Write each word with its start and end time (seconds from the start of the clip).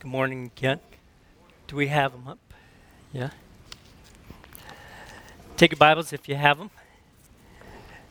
Good 0.00 0.12
morning 0.12 0.52
again. 0.56 0.78
Do 1.66 1.74
we 1.74 1.88
have 1.88 2.12
them 2.12 2.28
up? 2.28 2.38
Yeah. 3.12 3.30
Take 5.56 5.72
your 5.72 5.76
Bibles 5.76 6.12
if 6.12 6.28
you 6.28 6.36
have 6.36 6.58
them 6.58 6.70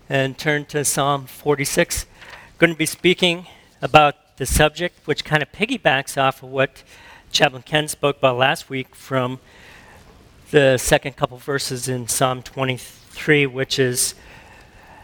and 0.09 0.37
turn 0.37 0.65
to 0.65 0.83
Psalm 0.83 1.27
46. 1.27 2.05
Going 2.57 2.73
to 2.73 2.77
be 2.77 2.85
speaking 2.85 3.47
about 3.81 4.35
the 4.35 4.45
subject, 4.45 5.07
which 5.07 5.23
kind 5.23 5.41
of 5.41 5.49
piggybacks 5.53 6.21
off 6.21 6.43
of 6.43 6.49
what 6.49 6.83
Chaplain 7.31 7.63
Ken 7.63 7.87
spoke 7.87 8.17
about 8.17 8.37
last 8.37 8.69
week 8.69 8.93
from 8.93 9.39
the 10.51 10.77
second 10.77 11.15
couple 11.15 11.37
verses 11.37 11.87
in 11.87 12.09
Psalm 12.09 12.43
23, 12.43 13.45
which 13.45 13.79
is 13.79 14.13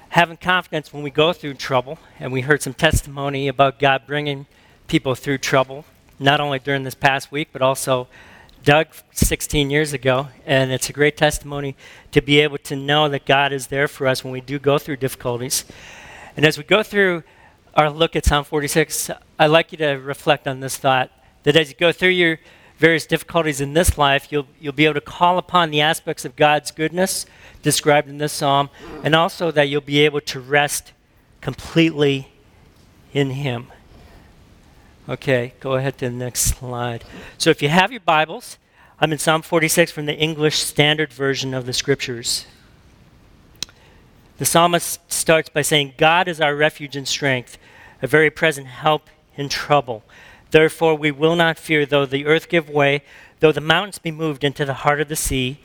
having 0.10 0.36
confidence 0.36 0.92
when 0.92 1.02
we 1.02 1.12
go 1.12 1.32
through 1.32 1.54
trouble. 1.54 1.98
And 2.20 2.34
we 2.34 2.42
heard 2.42 2.62
some 2.62 2.74
testimony 2.74 3.48
about 3.48 3.80
God 3.80 4.02
bringing 4.06 4.48
people 4.88 5.16
through 5.16 5.38
trouble, 5.38 5.86
not 6.24 6.40
only 6.40 6.58
during 6.60 6.84
this 6.84 6.96
past 6.96 7.32
week, 7.32 7.50
but 7.52 7.62
also 7.62 8.08
Doug 8.64 8.88
16 9.12 9.70
years 9.70 9.92
ago. 9.92 10.30
And 10.46 10.72
it's 10.72 10.90
a 10.90 10.94
great 10.94 11.18
testimony 11.18 11.76
to 12.12 12.22
be 12.22 12.40
able 12.40 12.58
to 12.60 12.76
know 12.76 13.10
that 13.10 13.26
God 13.26 13.52
is 13.52 13.68
there 13.68 13.88
for 13.88 14.08
us 14.08 14.24
when 14.24 14.32
we 14.32 14.42
do 14.42 14.58
go 14.58 14.78
through 14.78 14.98
difficulties. 14.98 15.66
And 16.38 16.46
as 16.46 16.58
we 16.58 16.64
go 16.64 16.82
through 16.82 17.24
our 17.76 17.90
look 17.90 18.16
at 18.16 18.26
Psalm 18.26 18.46
46, 18.46 19.12
I'd 19.38 19.48
like 19.48 19.72
you 19.72 19.78
to 19.80 19.94
reflect 19.94 20.48
on 20.48 20.62
this 20.62 20.78
thought 20.78 21.12
that 21.44 21.58
as 21.58 21.70
you 21.70 21.76
go 21.76 21.92
through 21.92 22.10
your 22.10 22.40
various 22.78 23.06
difficulties 23.06 23.60
in 23.62 23.74
this 23.74 23.98
life, 23.98 24.32
you'll, 24.32 24.48
you'll 24.60 24.74
be 24.74 24.86
able 24.86 24.96
to 24.96 25.02
call 25.02 25.38
upon 25.38 25.72
the 25.72 25.82
aspects 25.82 26.26
of 26.26 26.36
God's 26.36 26.72
goodness 26.72 27.26
described 27.62 28.10
in 28.10 28.18
this 28.18 28.34
psalm, 28.34 28.70
and 29.04 29.14
also 29.16 29.52
that 29.52 29.70
you'll 29.70 29.82
be 29.82 30.00
able 30.00 30.22
to 30.22 30.40
rest 30.40 30.92
completely 31.42 32.30
in 33.14 33.32
Him. 33.32 33.68
Okay, 35.10 35.54
go 35.60 35.74
ahead 35.74 35.98
to 35.98 36.06
the 36.06 36.16
next 36.16 36.44
slide. 36.44 37.04
So 37.38 37.50
if 37.50 37.62
you 37.62 37.68
have 37.68 37.92
your 37.92 38.00
Bibles, 38.00 38.58
I'm 39.02 39.12
in 39.12 39.18
Psalm 39.18 39.42
46 39.42 39.92
from 39.92 40.06
the 40.06 40.16
English 40.16 40.60
Standard 40.60 41.12
Version 41.12 41.54
of 41.54 41.66
the 41.66 41.74
Scriptures. 41.74 42.46
The 44.38 44.46
psalmist 44.46 45.02
starts 45.12 45.50
by 45.50 45.62
saying, 45.62 45.96
God 45.98 46.30
is 46.30 46.40
our 46.40 46.56
refuge 46.56 46.96
and 46.96 47.06
strength, 47.06 47.58
a 48.02 48.08
very 48.08 48.30
present 48.30 48.68
help 48.68 49.10
in 49.36 49.50
trouble. 49.50 50.04
Therefore, 50.52 50.96
we 50.96 51.12
will 51.12 51.36
not 51.36 51.60
fear, 51.60 51.86
though 51.86 52.06
the 52.06 52.26
earth 52.26 52.48
give 52.48 52.70
way, 52.70 53.04
though 53.42 53.52
the 53.52 53.60
mountains 53.60 54.00
be 54.00 54.10
moved 54.10 54.46
into 54.46 54.64
the 54.64 54.74
heart 54.74 55.02
of 55.02 55.10
the 55.10 55.18
sea, 55.18 55.60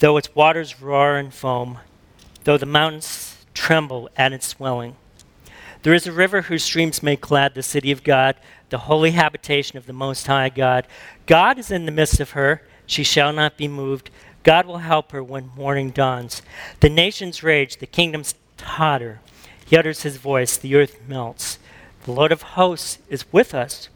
though 0.00 0.18
its 0.18 0.34
waters 0.34 0.82
roar 0.82 1.16
and 1.16 1.32
foam, 1.32 1.78
though 2.44 2.58
the 2.58 2.66
mountains 2.66 3.46
tremble 3.54 4.10
at 4.18 4.34
its 4.34 4.48
swelling. 4.48 4.96
There 5.84 5.92
is 5.92 6.06
a 6.06 6.12
river 6.12 6.40
whose 6.40 6.64
streams 6.64 7.02
make 7.02 7.20
glad 7.20 7.54
the 7.54 7.62
city 7.62 7.92
of 7.92 8.02
God, 8.02 8.36
the 8.70 8.78
holy 8.78 9.10
habitation 9.10 9.76
of 9.76 9.84
the 9.84 9.92
Most 9.92 10.26
High 10.26 10.48
God. 10.48 10.86
God 11.26 11.58
is 11.58 11.70
in 11.70 11.84
the 11.84 11.92
midst 11.92 12.20
of 12.20 12.30
her, 12.30 12.62
she 12.86 13.04
shall 13.04 13.34
not 13.34 13.58
be 13.58 13.68
moved. 13.68 14.08
God 14.44 14.64
will 14.64 14.78
help 14.78 15.12
her 15.12 15.22
when 15.22 15.50
morning 15.54 15.90
dawns. 15.90 16.40
The 16.80 16.88
nations 16.88 17.42
rage, 17.42 17.76
the 17.76 17.86
kingdoms 17.86 18.34
totter. 18.56 19.20
He 19.66 19.76
utters 19.76 20.04
his 20.04 20.16
voice, 20.16 20.56
the 20.56 20.74
earth 20.74 21.00
melts. 21.06 21.58
The 22.04 22.12
Lord 22.12 22.32
of 22.32 22.40
hosts 22.40 22.96
is 23.10 23.30
with 23.30 23.54
us. 23.54 23.90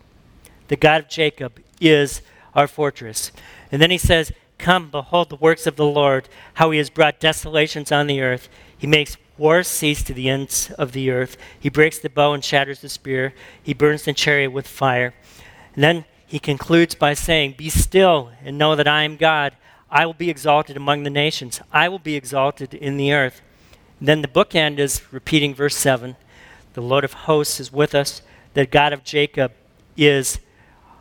The 0.69 0.77
God 0.77 1.05
of 1.05 1.09
Jacob 1.09 1.59
is 1.81 2.21
our 2.55 2.69
fortress. 2.69 3.33
And 3.73 3.81
then 3.81 3.91
he 3.91 3.99
says, 3.99 4.31
Come, 4.59 4.91
behold 4.91 5.31
the 5.31 5.37
works 5.37 5.67
of 5.67 5.77
the 5.77 5.87
Lord, 5.87 6.29
how 6.55 6.71
he 6.71 6.77
has 6.77 6.91
brought 6.91 7.19
desolations 7.19 7.91
on 7.91 8.09
the 8.09 8.21
earth. 8.21 8.51
He 8.77 8.87
makes 8.87 9.17
wars 9.39 9.69
cease 9.69 10.03
to 10.05 10.15
the 10.15 10.29
ends 10.29 10.71
of 10.73 10.93
the 10.93 11.11
earth. 11.11 11.37
He 11.59 11.69
breaks 11.69 11.99
the 11.99 12.11
bow 12.11 12.33
and 12.33 12.45
shatters 12.45 12.81
the 12.81 12.89
spear. 12.89 13.35
He 13.63 13.75
burns 13.75 14.05
the 14.05 14.13
chariot 14.13 14.51
with 14.51 14.67
fire. 14.67 15.15
And 15.75 15.85
then 15.85 16.05
he 16.27 16.39
concludes 16.39 16.95
by 16.95 17.15
saying, 17.15 17.55
Be 17.57 17.71
still 17.71 18.33
and 18.45 18.59
know 18.59 18.77
that 18.77 18.89
I 18.89 19.03
am 19.03 19.17
God. 19.17 19.55
I 19.91 20.05
will 20.05 20.15
be 20.15 20.29
exalted 20.29 20.77
among 20.77 21.03
the 21.03 21.11
nations. 21.11 21.61
I 21.73 21.89
will 21.89 21.99
be 21.99 22.17
exalted 22.17 22.75
in 22.75 22.97
the 22.97 23.13
earth. 23.13 23.41
And 23.99 24.09
then 24.09 24.23
the 24.23 24.29
bookend 24.29 24.79
is 24.79 25.03
repeating 25.13 25.55
verse 25.55 25.77
7 25.77 26.17
the 26.79 26.83
Lord 26.83 27.03
of 27.03 27.13
hosts 27.13 27.59
is 27.59 27.73
with 27.73 27.93
us. 27.93 28.23
The 28.55 28.65
God 28.65 28.93
of 28.93 29.03
Jacob 29.03 29.51
is 29.97 30.39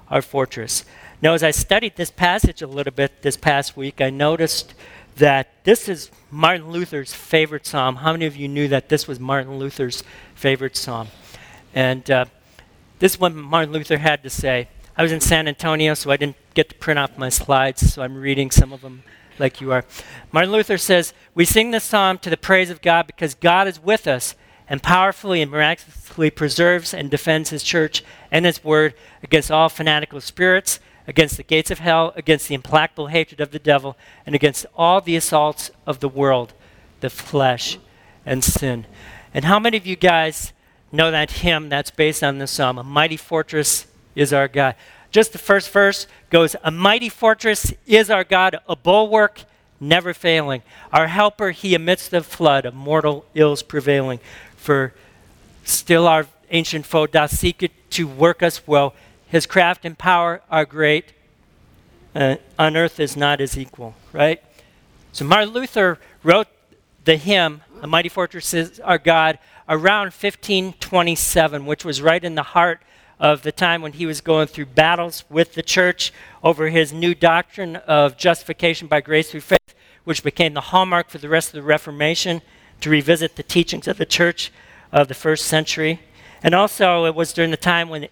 our 0.10 0.24
fortress. 0.24 0.84
Now, 1.22 1.36
as 1.36 1.44
I 1.44 1.52
studied 1.52 1.98
this 1.98 2.10
passage 2.10 2.64
a 2.64 2.68
little 2.68 2.92
bit 2.92 3.22
this 3.22 3.38
past 3.38 3.78
week, 3.78 4.02
I 4.02 4.10
noticed 4.10 4.74
that 5.18 5.64
this 5.64 5.90
is 5.90 6.12
Martin 6.30 6.70
Luther's 6.70 7.14
favorite 7.14 7.66
psalm. 7.66 7.98
How 7.98 8.12
many 8.12 8.26
of 8.26 8.36
you 8.36 8.48
knew 8.48 8.68
that 8.68 8.90
this 8.90 9.08
was 9.08 9.20
Martin 9.20 9.58
Luther's 9.58 10.04
favorite 10.36 10.78
psalm? 10.78 11.08
And 11.74 12.10
uh, 12.10 12.26
this 13.00 13.14
is 13.14 13.20
what 13.20 13.34
Martin 13.34 13.74
Luther 13.74 13.98
had 13.98 14.24
to 14.24 14.30
say. 14.30 14.70
I 14.96 15.04
was 15.04 15.12
in 15.12 15.22
San 15.22 15.48
Antonio, 15.48 15.94
so 15.94 16.12
I 16.12 16.18
didn't 16.18 16.38
get 16.54 16.70
to 16.70 16.76
print 16.76 17.00
off 17.00 17.18
my 17.18 17.30
slides, 17.30 17.94
so 17.94 18.02
I'm 18.02 18.16
reading 18.16 18.52
some 18.52 18.72
of 18.72 18.82
them 18.82 19.04
like 19.40 19.62
you 19.62 19.72
are. 19.72 19.86
Martin 20.32 20.52
Luther 20.52 20.78
says, 20.78 21.14
We 21.36 21.46
sing 21.46 21.72
this 21.72 21.84
psalm 21.84 22.18
to 22.20 22.30
the 22.30 22.38
praise 22.38 22.70
of 22.70 22.82
God 22.82 23.08
because 23.08 23.36
God 23.36 23.68
is 23.68 23.82
with 23.82 24.08
us 24.08 24.36
and 24.70 24.84
powerfully 24.84 25.42
and 25.42 25.50
miraculously 25.50 26.30
preserves 26.30 26.94
and 26.94 27.10
defends 27.10 27.50
his 27.50 27.64
church 27.64 28.04
and 28.32 28.46
his 28.46 28.64
word 28.64 28.94
against 29.24 29.52
all 29.52 29.70
fanatical 29.70 30.22
spirits, 30.22 30.80
against 31.08 31.38
the 31.38 31.44
gates 31.44 31.72
of 31.72 31.80
hell, 31.80 32.14
against 32.16 32.48
the 32.48 32.56
implacable 32.56 33.08
hatred 33.08 33.40
of 33.40 33.52
the 33.52 33.60
devil, 33.60 33.98
and 34.26 34.36
against 34.36 34.66
all 34.76 35.02
the 35.02 35.16
assaults 35.16 35.72
of 35.86 36.00
the 36.00 36.10
world, 36.10 36.54
the 37.00 37.10
flesh, 37.10 37.80
and 38.26 38.44
sin. 38.44 38.86
And 39.34 39.46
how 39.46 39.60
many 39.60 39.78
of 39.78 39.88
you 39.88 39.96
guys 39.96 40.52
know 40.92 41.10
that 41.10 41.32
hymn 41.32 41.70
that's 41.70 41.92
based 41.92 42.24
on 42.24 42.38
this 42.38 42.52
psalm? 42.52 42.78
A 42.78 42.84
mighty 42.84 43.18
fortress 43.18 43.88
is 44.16 44.34
our 44.34 44.48
God. 44.48 44.76
Just 45.10 45.32
the 45.32 45.38
first 45.38 45.70
verse 45.70 46.08
goes, 46.30 46.56
A 46.64 46.72
mighty 46.72 47.10
fortress 47.10 47.74
is 47.86 48.10
our 48.10 48.24
God, 48.24 48.58
a 48.68 48.76
bulwark 48.76 49.44
never 49.80 50.14
failing. 50.14 50.62
Our 50.92 51.08
helper, 51.08 51.52
he 51.52 51.76
amidst 51.76 52.12
the 52.12 52.22
flood 52.22 52.66
of 52.66 52.74
mortal 52.74 53.26
ills 53.34 53.64
prevailing 53.64 54.20
for 54.56 54.94
still 55.64 56.08
our 56.08 56.26
ancient 56.50 56.86
foe 56.86 57.08
doth 57.08 57.32
seek 57.32 57.64
it 57.64 57.72
to 57.92 58.08
work 58.08 58.42
us 58.44 58.68
well. 58.68 58.94
His 59.28 59.46
craft 59.46 59.84
and 59.84 59.98
power 59.98 60.42
are 60.50 60.66
great. 60.66 61.14
Uh, 62.16 62.38
on 62.58 62.78
earth 62.78 63.00
is 63.00 63.18
not 63.18 63.40
his 63.40 63.58
equal, 63.58 63.94
right? 64.14 64.42
So 65.12 65.26
Martin 65.26 65.54
Luther 65.54 66.00
wrote 66.24 66.48
the 67.04 67.18
hymn, 67.18 67.62
A 67.82 67.88
Mighty 67.88 68.10
Fortress 68.10 68.54
is 68.54 68.80
Our 68.80 68.98
God, 68.98 69.38
around 69.68 70.14
1527, 70.14 71.66
which 71.66 71.84
was 71.84 72.02
right 72.02 72.24
in 72.24 72.36
the 72.36 72.44
heart 72.44 72.82
of 73.20 73.42
the 73.42 73.52
time 73.52 73.82
when 73.82 73.94
he 73.94 74.06
was 74.06 74.22
going 74.22 74.48
through 74.48 74.68
battles 74.68 75.26
with 75.30 75.56
the 75.56 75.64
church 75.64 76.14
over 76.44 76.70
his 76.70 76.94
new 76.94 77.14
doctrine 77.14 77.76
of 77.76 78.16
justification 78.16 78.88
by 78.88 79.02
grace 79.02 79.32
through 79.32 79.42
faith, 79.42 79.76
which 80.06 80.24
became 80.24 80.54
the 80.54 80.62
hallmark 80.62 81.10
for 81.10 81.18
the 81.18 81.30
rest 81.30 81.50
of 81.50 81.54
the 81.54 81.64
Reformation 81.64 82.42
to 82.80 82.90
revisit 82.90 83.36
the 83.36 83.44
teachings 83.44 83.88
of 83.88 83.98
the 83.98 84.06
church 84.06 84.52
of 84.92 85.08
the 85.08 85.14
first 85.14 85.46
century. 85.46 86.00
And 86.42 86.54
also, 86.54 87.06
it 87.06 87.16
was 87.16 87.34
during 87.34 87.52
the 87.52 87.58
time 87.58 87.90
when 87.90 88.08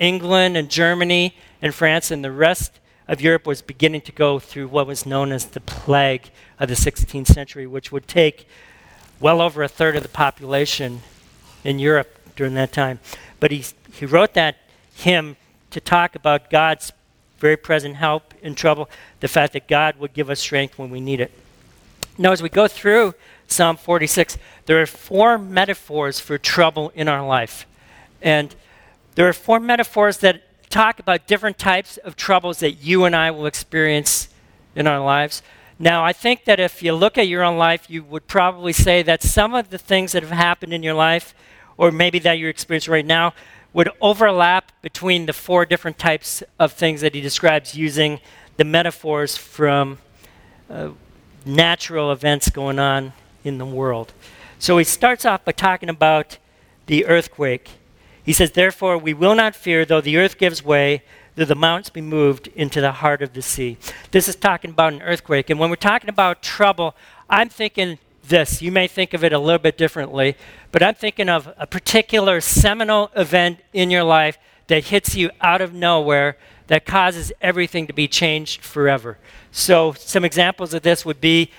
England 0.00 0.56
and 0.56 0.68
Germany 0.68 1.36
and 1.62 1.72
France 1.72 2.10
and 2.10 2.24
the 2.24 2.32
rest 2.32 2.80
of 3.06 3.20
Europe 3.20 3.46
was 3.46 3.62
beginning 3.62 4.00
to 4.00 4.12
go 4.12 4.38
through 4.38 4.68
what 4.68 4.86
was 4.86 5.04
known 5.04 5.30
as 5.30 5.46
the 5.46 5.60
plague 5.60 6.30
of 6.58 6.68
the 6.68 6.74
16th 6.74 7.26
century, 7.26 7.66
which 7.66 7.92
would 7.92 8.08
take 8.08 8.48
well 9.20 9.40
over 9.40 9.62
a 9.62 9.68
third 9.68 9.94
of 9.94 10.02
the 10.02 10.08
population 10.08 11.02
in 11.62 11.78
Europe 11.78 12.18
during 12.34 12.54
that 12.54 12.72
time. 12.72 12.98
But 13.38 13.50
he, 13.50 13.64
he 13.92 14.06
wrote 14.06 14.34
that 14.34 14.56
hymn 14.94 15.36
to 15.70 15.80
talk 15.80 16.14
about 16.16 16.50
God's 16.50 16.92
very 17.38 17.56
present 17.56 17.96
help 17.96 18.34
in 18.42 18.54
trouble, 18.54 18.88
the 19.20 19.28
fact 19.28 19.52
that 19.52 19.68
God 19.68 19.96
would 19.98 20.14
give 20.14 20.30
us 20.30 20.40
strength 20.40 20.78
when 20.78 20.90
we 20.90 21.00
need 21.00 21.20
it. 21.20 21.30
Now, 22.16 22.32
as 22.32 22.42
we 22.42 22.48
go 22.48 22.68
through 22.68 23.14
Psalm 23.48 23.76
46, 23.76 24.38
there 24.66 24.80
are 24.80 24.86
four 24.86 25.38
metaphors 25.38 26.20
for 26.20 26.38
trouble 26.38 26.92
in 26.94 27.08
our 27.08 27.26
life. 27.26 27.66
And 28.22 28.54
there 29.14 29.28
are 29.28 29.32
four 29.32 29.60
metaphors 29.60 30.18
that 30.18 30.42
talk 30.70 30.98
about 30.98 31.26
different 31.26 31.58
types 31.58 31.96
of 31.98 32.16
troubles 32.16 32.60
that 32.60 32.72
you 32.72 33.04
and 33.04 33.14
I 33.14 33.30
will 33.30 33.46
experience 33.46 34.28
in 34.74 34.86
our 34.86 35.00
lives. 35.00 35.42
Now, 35.78 36.04
I 36.04 36.12
think 36.12 36.44
that 36.44 36.60
if 36.60 36.82
you 36.82 36.92
look 36.92 37.18
at 37.18 37.26
your 37.26 37.42
own 37.42 37.56
life, 37.56 37.88
you 37.88 38.04
would 38.04 38.26
probably 38.26 38.72
say 38.72 39.02
that 39.02 39.22
some 39.22 39.54
of 39.54 39.70
the 39.70 39.78
things 39.78 40.12
that 40.12 40.22
have 40.22 40.32
happened 40.32 40.72
in 40.72 40.82
your 40.82 40.94
life, 40.94 41.34
or 41.76 41.90
maybe 41.90 42.18
that 42.20 42.34
you're 42.34 42.50
experiencing 42.50 42.92
right 42.92 43.06
now, 43.06 43.32
would 43.72 43.88
overlap 44.00 44.72
between 44.82 45.26
the 45.26 45.32
four 45.32 45.64
different 45.64 45.98
types 45.98 46.42
of 46.58 46.72
things 46.72 47.00
that 47.00 47.14
he 47.14 47.20
describes 47.20 47.74
using 47.74 48.20
the 48.58 48.64
metaphors 48.64 49.36
from 49.36 49.98
uh, 50.68 50.90
natural 51.46 52.12
events 52.12 52.50
going 52.50 52.78
on 52.78 53.12
in 53.42 53.58
the 53.58 53.66
world. 53.66 54.12
So 54.58 54.76
he 54.76 54.84
starts 54.84 55.24
off 55.24 55.44
by 55.44 55.52
talking 55.52 55.88
about 55.88 56.36
the 56.86 57.06
earthquake. 57.06 57.70
He 58.22 58.32
says, 58.32 58.52
Therefore, 58.52 58.98
we 58.98 59.14
will 59.14 59.34
not 59.34 59.54
fear, 59.54 59.84
though 59.84 60.00
the 60.00 60.16
earth 60.16 60.38
gives 60.38 60.64
way, 60.64 61.02
though 61.34 61.44
the 61.44 61.54
mountains 61.54 61.90
be 61.90 62.00
moved 62.00 62.48
into 62.48 62.80
the 62.80 62.92
heart 62.92 63.22
of 63.22 63.32
the 63.32 63.42
sea. 63.42 63.78
This 64.10 64.28
is 64.28 64.36
talking 64.36 64.70
about 64.70 64.92
an 64.92 65.02
earthquake. 65.02 65.50
And 65.50 65.58
when 65.58 65.70
we're 65.70 65.76
talking 65.76 66.10
about 66.10 66.42
trouble, 66.42 66.94
I'm 67.28 67.48
thinking 67.48 67.98
this. 68.22 68.62
You 68.62 68.72
may 68.72 68.86
think 68.86 69.14
of 69.14 69.24
it 69.24 69.32
a 69.32 69.38
little 69.38 69.58
bit 69.58 69.78
differently, 69.78 70.36
but 70.72 70.82
I'm 70.82 70.94
thinking 70.94 71.28
of 71.28 71.52
a 71.56 71.66
particular 71.66 72.40
seminal 72.40 73.10
event 73.16 73.60
in 73.72 73.90
your 73.90 74.04
life 74.04 74.38
that 74.68 74.86
hits 74.86 75.14
you 75.14 75.30
out 75.40 75.60
of 75.60 75.74
nowhere 75.74 76.36
that 76.68 76.86
causes 76.86 77.32
everything 77.40 77.86
to 77.88 77.92
be 77.92 78.06
changed 78.06 78.62
forever. 78.62 79.18
So, 79.50 79.92
some 79.92 80.24
examples 80.24 80.72
of 80.72 80.82
this 80.82 81.04
would 81.04 81.20
be 81.20 81.50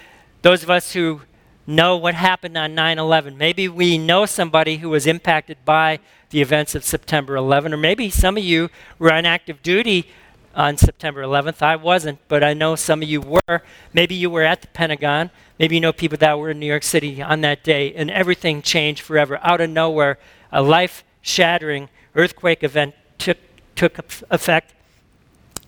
those 0.41 0.63
of 0.63 0.69
us 0.69 0.93
who 0.93 1.21
know 1.67 1.97
what 1.97 2.15
happened 2.15 2.57
on 2.57 2.73
9 2.73 2.97
11. 2.97 3.37
Maybe 3.37 3.67
we 3.67 3.97
know 3.97 4.25
somebody 4.25 4.77
who 4.77 4.89
was 4.89 5.05
impacted 5.05 5.57
by 5.65 5.99
the 6.31 6.41
events 6.41 6.75
of 6.75 6.83
September 6.83 7.35
11, 7.35 7.73
or 7.73 7.77
maybe 7.77 8.09
some 8.09 8.37
of 8.37 8.43
you 8.43 8.69
were 8.97 9.13
on 9.13 9.25
active 9.25 9.61
duty 9.61 10.09
on 10.55 10.77
September 10.77 11.21
11th. 11.21 11.61
I 11.61 11.75
wasn't, 11.75 12.19
but 12.27 12.43
I 12.43 12.53
know 12.53 12.75
some 12.75 13.01
of 13.01 13.07
you 13.07 13.21
were. 13.21 13.61
Maybe 13.93 14.15
you 14.15 14.29
were 14.29 14.43
at 14.43 14.61
the 14.61 14.67
Pentagon. 14.67 15.29
Maybe 15.59 15.75
you 15.75 15.81
know 15.81 15.93
people 15.93 16.17
that 16.17 16.39
were 16.39 16.49
in 16.49 16.59
New 16.59 16.65
York 16.65 16.83
City 16.83 17.21
on 17.21 17.41
that 17.41 17.63
day, 17.63 17.93
and 17.93 18.09
everything 18.09 18.61
changed 18.61 19.01
forever. 19.01 19.39
Out 19.43 19.61
of 19.61 19.69
nowhere, 19.69 20.17
a 20.51 20.61
life 20.61 21.03
shattering 21.21 21.89
earthquake 22.15 22.63
event 22.63 22.95
took, 23.17 23.37
took 23.75 23.97
effect. 24.29 24.73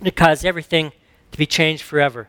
It 0.04 0.16
caused 0.16 0.46
everything 0.46 0.92
to 1.32 1.38
be 1.38 1.46
changed 1.46 1.84
forever. 1.84 2.28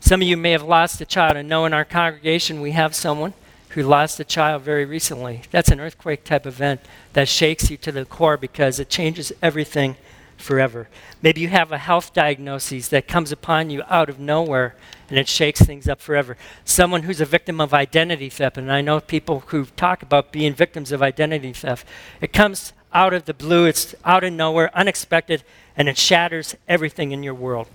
Some 0.00 0.22
of 0.22 0.28
you 0.28 0.36
may 0.36 0.50
have 0.50 0.62
lost 0.62 1.00
a 1.00 1.04
child. 1.04 1.36
I 1.36 1.42
know 1.42 1.64
in 1.64 1.72
our 1.72 1.84
congregation 1.84 2.60
we 2.60 2.72
have 2.72 2.94
someone 2.94 3.34
who 3.72 3.82
lost 3.82 4.20
a 4.20 4.24
child 4.24 4.62
very 4.62 4.84
recently. 4.84 5.42
That's 5.50 5.70
an 5.70 5.80
earthquake 5.80 6.24
type 6.24 6.46
event 6.46 6.80
that 7.14 7.28
shakes 7.28 7.70
you 7.70 7.76
to 7.78 7.92
the 7.92 8.04
core 8.04 8.36
because 8.36 8.78
it 8.78 8.90
changes 8.90 9.32
everything 9.42 9.96
forever. 10.36 10.88
Maybe 11.22 11.40
you 11.40 11.48
have 11.48 11.72
a 11.72 11.78
health 11.78 12.12
diagnosis 12.12 12.88
that 12.88 13.08
comes 13.08 13.32
upon 13.32 13.70
you 13.70 13.82
out 13.88 14.10
of 14.10 14.18
nowhere 14.18 14.74
and 15.08 15.18
it 15.18 15.28
shakes 15.28 15.60
things 15.60 15.88
up 15.88 16.00
forever. 16.00 16.36
Someone 16.64 17.04
who's 17.04 17.20
a 17.20 17.26
victim 17.26 17.60
of 17.60 17.72
identity 17.72 18.28
theft, 18.28 18.58
and 18.58 18.70
I 18.72 18.80
know 18.80 19.00
people 19.00 19.40
who 19.48 19.64
talk 19.64 20.02
about 20.02 20.32
being 20.32 20.52
victims 20.52 20.90
of 20.92 21.02
identity 21.02 21.52
theft. 21.52 21.86
It 22.20 22.32
comes 22.32 22.72
out 22.92 23.14
of 23.14 23.24
the 23.24 23.34
blue, 23.34 23.66
it's 23.66 23.94
out 24.04 24.24
of 24.24 24.32
nowhere, 24.32 24.70
unexpected, 24.76 25.44
and 25.76 25.88
it 25.88 25.96
shatters 25.96 26.56
everything 26.68 27.12
in 27.12 27.22
your 27.22 27.34
world. 27.34 27.68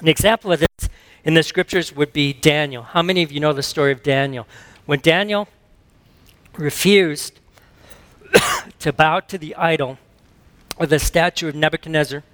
An 0.00 0.08
example 0.08 0.52
of 0.52 0.60
this 0.60 0.88
in 1.24 1.34
the 1.34 1.42
scriptures 1.42 1.94
would 1.94 2.12
be 2.12 2.32
Daniel. 2.32 2.82
How 2.82 3.02
many 3.02 3.22
of 3.22 3.30
you 3.32 3.40
know 3.40 3.52
the 3.52 3.62
story 3.62 3.92
of 3.92 4.02
Daniel? 4.02 4.46
When 4.90 4.98
Daniel 4.98 5.46
refused 6.56 7.38
to 8.80 8.92
bow 8.92 9.20
to 9.20 9.38
the 9.38 9.54
idol 9.54 9.98
or 10.78 10.86
the 10.86 10.98
statue 10.98 11.46
of 11.46 11.54
Nebuchadnezzar, 11.54 12.24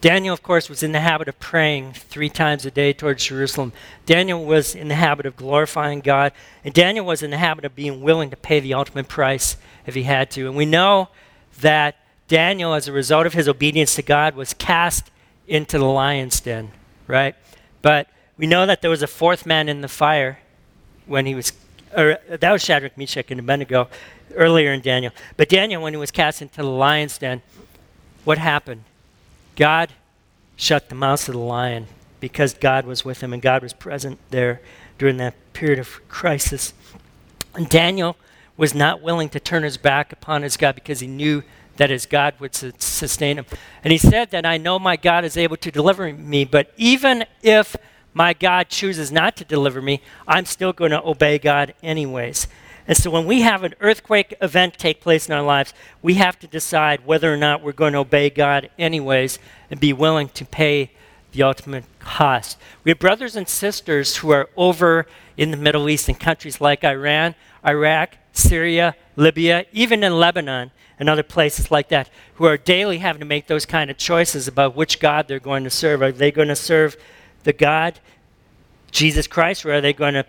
Daniel, 0.00 0.32
of 0.32 0.42
course, 0.42 0.68
was 0.68 0.82
in 0.82 0.90
the 0.90 0.98
habit 0.98 1.28
of 1.28 1.38
praying 1.38 1.92
three 1.92 2.30
times 2.30 2.66
a 2.66 2.72
day 2.72 2.92
towards 2.92 3.26
Jerusalem. 3.26 3.72
Daniel 4.06 4.44
was 4.44 4.74
in 4.74 4.88
the 4.88 4.96
habit 4.96 5.24
of 5.24 5.36
glorifying 5.36 6.00
God, 6.00 6.32
and 6.64 6.74
Daniel 6.74 7.06
was 7.06 7.22
in 7.22 7.30
the 7.30 7.38
habit 7.38 7.64
of 7.64 7.76
being 7.76 8.02
willing 8.02 8.30
to 8.30 8.36
pay 8.36 8.58
the 8.58 8.74
ultimate 8.74 9.06
price 9.06 9.56
if 9.86 9.94
he 9.94 10.02
had 10.02 10.32
to. 10.32 10.48
And 10.48 10.56
we 10.56 10.66
know 10.66 11.10
that 11.60 11.94
Daniel, 12.26 12.74
as 12.74 12.88
a 12.88 12.92
result 12.92 13.24
of 13.24 13.34
his 13.34 13.46
obedience 13.46 13.94
to 13.94 14.02
God, 14.02 14.34
was 14.34 14.52
cast 14.52 15.12
into 15.46 15.78
the 15.78 15.84
lion's 15.84 16.40
den, 16.40 16.72
right? 17.06 17.36
But 17.82 18.08
we 18.36 18.48
know 18.48 18.66
that 18.66 18.82
there 18.82 18.90
was 18.90 19.02
a 19.02 19.06
fourth 19.06 19.46
man 19.46 19.68
in 19.68 19.80
the 19.80 19.86
fire 19.86 20.40
when 21.06 21.24
he 21.24 21.36
was, 21.36 21.52
or 21.96 22.18
that 22.28 22.52
was 22.52 22.62
Shadrach, 22.62 22.96
Meshach, 22.96 23.30
and 23.30 23.40
Abednego 23.40 23.88
earlier 24.34 24.72
in 24.72 24.80
Daniel. 24.80 25.12
But 25.36 25.48
Daniel, 25.48 25.82
when 25.82 25.92
he 25.92 25.98
was 25.98 26.10
cast 26.10 26.42
into 26.42 26.56
the 26.56 26.68
lion's 26.68 27.18
den, 27.18 27.42
what 28.24 28.38
happened? 28.38 28.84
God 29.56 29.90
shut 30.56 30.88
the 30.88 30.94
mouth 30.94 31.26
of 31.28 31.34
the 31.34 31.40
lion 31.40 31.86
because 32.20 32.54
God 32.54 32.84
was 32.84 33.04
with 33.04 33.22
him 33.22 33.32
and 33.32 33.40
God 33.40 33.62
was 33.62 33.72
present 33.72 34.18
there 34.30 34.60
during 34.98 35.16
that 35.18 35.34
period 35.52 35.78
of 35.78 36.06
crisis. 36.08 36.74
And 37.54 37.68
Daniel 37.68 38.16
was 38.56 38.74
not 38.74 39.00
willing 39.00 39.28
to 39.30 39.40
turn 39.40 39.62
his 39.62 39.76
back 39.76 40.12
upon 40.12 40.42
his 40.42 40.56
God 40.56 40.74
because 40.74 41.00
he 41.00 41.06
knew 41.06 41.42
that 41.76 41.90
his 41.90 42.06
God 42.06 42.34
would 42.40 42.54
su- 42.54 42.72
sustain 42.78 43.38
him. 43.38 43.46
And 43.84 43.92
he 43.92 43.98
said 43.98 44.32
that 44.32 44.44
I 44.44 44.56
know 44.56 44.78
my 44.78 44.96
God 44.96 45.24
is 45.24 45.36
able 45.36 45.56
to 45.58 45.70
deliver 45.70 46.12
me, 46.12 46.44
but 46.44 46.72
even 46.76 47.24
if 47.42 47.76
my 48.14 48.32
God 48.32 48.68
chooses 48.68 49.12
not 49.12 49.36
to 49.36 49.44
deliver 49.44 49.80
me, 49.80 50.02
I'm 50.26 50.44
still 50.44 50.72
going 50.72 50.90
to 50.90 51.06
obey 51.06 51.38
God 51.38 51.74
anyways. 51.82 52.48
And 52.86 52.96
so 52.96 53.10
when 53.10 53.26
we 53.26 53.42
have 53.42 53.64
an 53.64 53.74
earthquake 53.80 54.34
event 54.40 54.78
take 54.78 55.02
place 55.02 55.28
in 55.28 55.34
our 55.34 55.42
lives, 55.42 55.74
we 56.00 56.14
have 56.14 56.38
to 56.38 56.46
decide 56.46 57.04
whether 57.04 57.32
or 57.32 57.36
not 57.36 57.62
we're 57.62 57.72
going 57.72 57.92
to 57.92 57.98
obey 57.98 58.30
God 58.30 58.70
anyways 58.78 59.38
and 59.70 59.78
be 59.78 59.92
willing 59.92 60.30
to 60.30 60.44
pay 60.46 60.90
the 61.32 61.42
ultimate 61.42 61.84
cost. 62.00 62.56
We 62.84 62.90
have 62.90 62.98
brothers 62.98 63.36
and 63.36 63.46
sisters 63.46 64.16
who 64.16 64.30
are 64.30 64.48
over 64.56 65.06
in 65.36 65.50
the 65.50 65.58
Middle 65.58 65.88
East 65.90 66.08
in 66.08 66.14
countries 66.14 66.62
like 66.62 66.82
Iran, 66.82 67.34
Iraq, 67.64 68.16
Syria, 68.32 68.96
Libya, 69.16 69.66
even 69.72 70.02
in 70.02 70.18
Lebanon 70.18 70.70
and 70.98 71.08
other 71.10 71.22
places 71.22 71.70
like 71.70 71.90
that, 71.90 72.08
who 72.34 72.46
are 72.46 72.56
daily 72.56 72.98
having 72.98 73.20
to 73.20 73.26
make 73.26 73.46
those 73.46 73.66
kind 73.66 73.90
of 73.90 73.98
choices 73.98 74.48
about 74.48 74.74
which 74.74 74.98
God 74.98 75.28
they're 75.28 75.38
going 75.38 75.64
to 75.64 75.70
serve. 75.70 76.00
Are 76.00 76.10
they 76.10 76.30
going 76.30 76.48
to 76.48 76.56
serve 76.56 76.96
the 77.48 77.52
God, 77.54 77.98
Jesus 78.90 79.26
Christ, 79.26 79.64
or 79.64 79.72
are 79.72 79.80
they 79.80 79.94
going 79.94 80.12
to 80.12 80.26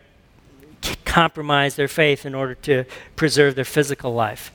compromise 1.03 1.75
their 1.75 1.89
faith 1.89 2.25
in 2.25 2.33
order 2.33 2.55
to 2.55 2.85
preserve 3.17 3.55
their 3.55 3.65
physical 3.65 4.13
life? 4.13 4.53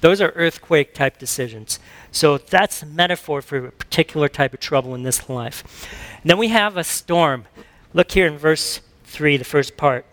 Those 0.00 0.20
are 0.20 0.28
earthquake 0.36 0.94
type 0.94 1.18
decisions. 1.18 1.80
So 2.12 2.38
that's 2.38 2.84
a 2.84 2.86
metaphor 2.86 3.42
for 3.42 3.66
a 3.66 3.72
particular 3.72 4.28
type 4.28 4.54
of 4.54 4.60
trouble 4.60 4.94
in 4.94 5.02
this 5.02 5.28
life. 5.28 5.88
And 6.22 6.30
then 6.30 6.38
we 6.38 6.48
have 6.48 6.76
a 6.76 6.84
storm. 6.84 7.46
Look 7.92 8.12
here 8.12 8.28
in 8.28 8.38
verse 8.38 8.80
3, 9.06 9.36
the 9.36 9.44
first 9.44 9.76
part. 9.76 10.06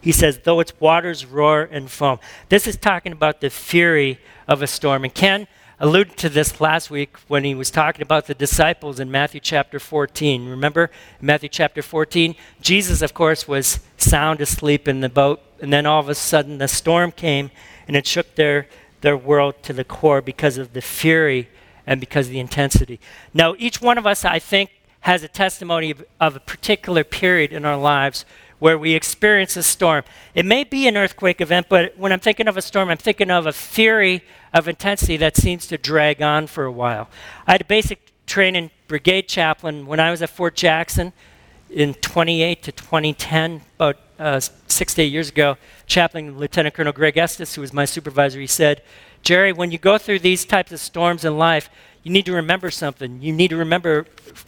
He 0.00 0.12
says, 0.12 0.38
though 0.44 0.60
its 0.60 0.78
waters 0.78 1.26
roar 1.26 1.68
and 1.68 1.90
foam. 1.90 2.20
This 2.48 2.68
is 2.68 2.76
talking 2.76 3.10
about 3.10 3.40
the 3.40 3.50
fury 3.50 4.20
of 4.46 4.62
a 4.62 4.68
storm. 4.68 5.02
And 5.02 5.12
Ken 5.12 5.48
alluded 5.80 6.16
to 6.16 6.28
this 6.28 6.60
last 6.60 6.90
week 6.90 7.16
when 7.28 7.44
he 7.44 7.54
was 7.54 7.70
talking 7.70 8.02
about 8.02 8.26
the 8.26 8.34
disciples 8.34 9.00
in 9.00 9.10
Matthew 9.10 9.40
chapter 9.40 9.78
14. 9.78 10.48
Remember, 10.48 10.90
Matthew 11.20 11.48
chapter 11.48 11.82
14? 11.82 12.34
Jesus, 12.60 13.02
of 13.02 13.14
course, 13.14 13.48
was 13.48 13.80
sound 13.96 14.40
asleep 14.40 14.86
in 14.86 15.00
the 15.00 15.08
boat, 15.08 15.40
and 15.60 15.72
then 15.72 15.86
all 15.86 16.00
of 16.00 16.08
a 16.08 16.14
sudden 16.14 16.58
the 16.58 16.68
storm 16.68 17.10
came 17.10 17.50
and 17.86 17.96
it 17.96 18.06
shook 18.06 18.34
their, 18.34 18.68
their 19.00 19.16
world 19.16 19.62
to 19.62 19.72
the 19.72 19.84
core 19.84 20.22
because 20.22 20.58
of 20.58 20.72
the 20.72 20.80
fury 20.80 21.48
and 21.86 22.00
because 22.00 22.26
of 22.26 22.32
the 22.32 22.40
intensity. 22.40 23.00
Now, 23.32 23.54
each 23.58 23.82
one 23.82 23.98
of 23.98 24.06
us, 24.06 24.24
I 24.24 24.38
think, 24.38 24.70
has 25.00 25.22
a 25.22 25.28
testimony 25.28 25.90
of, 25.90 26.04
of 26.18 26.36
a 26.36 26.40
particular 26.40 27.04
period 27.04 27.52
in 27.52 27.64
our 27.64 27.76
lives 27.76 28.24
where 28.64 28.78
we 28.78 28.94
experience 28.94 29.58
a 29.58 29.62
storm. 29.62 30.02
It 30.34 30.46
may 30.46 30.64
be 30.64 30.88
an 30.88 30.96
earthquake 30.96 31.42
event, 31.42 31.66
but 31.68 31.98
when 31.98 32.12
I'm 32.12 32.18
thinking 32.18 32.48
of 32.48 32.56
a 32.56 32.62
storm, 32.62 32.88
I'm 32.88 32.96
thinking 32.96 33.30
of 33.30 33.44
a 33.44 33.52
fury 33.52 34.24
of 34.54 34.68
intensity 34.68 35.18
that 35.18 35.36
seems 35.36 35.66
to 35.66 35.76
drag 35.76 36.22
on 36.22 36.46
for 36.46 36.64
a 36.64 36.72
while. 36.72 37.10
I 37.46 37.52
had 37.52 37.60
a 37.60 37.66
basic 37.66 38.10
training 38.24 38.70
brigade 38.88 39.28
chaplain 39.28 39.84
when 39.84 40.00
I 40.00 40.10
was 40.10 40.22
at 40.22 40.30
Fort 40.30 40.54
Jackson 40.54 41.12
in 41.68 41.92
28 41.92 42.62
to 42.62 42.72
2010, 42.72 43.60
about 43.76 43.98
uh, 44.18 44.40
six 44.40 44.94
to 44.94 45.02
eight 45.02 45.12
years 45.12 45.28
ago. 45.28 45.58
Chaplain 45.86 46.38
Lieutenant 46.38 46.74
Colonel 46.74 46.94
Greg 46.94 47.18
Estes, 47.18 47.56
who 47.56 47.60
was 47.60 47.74
my 47.74 47.84
supervisor, 47.84 48.40
he 48.40 48.46
said, 48.46 48.80
Jerry, 49.20 49.52
when 49.52 49.72
you 49.72 49.78
go 49.78 49.98
through 49.98 50.20
these 50.20 50.46
types 50.46 50.72
of 50.72 50.80
storms 50.80 51.22
in 51.26 51.36
life, 51.36 51.68
you 52.02 52.10
need 52.10 52.24
to 52.24 52.32
remember 52.32 52.70
something. 52.70 53.20
You 53.20 53.34
need 53.34 53.48
to 53.48 53.58
remember 53.58 54.04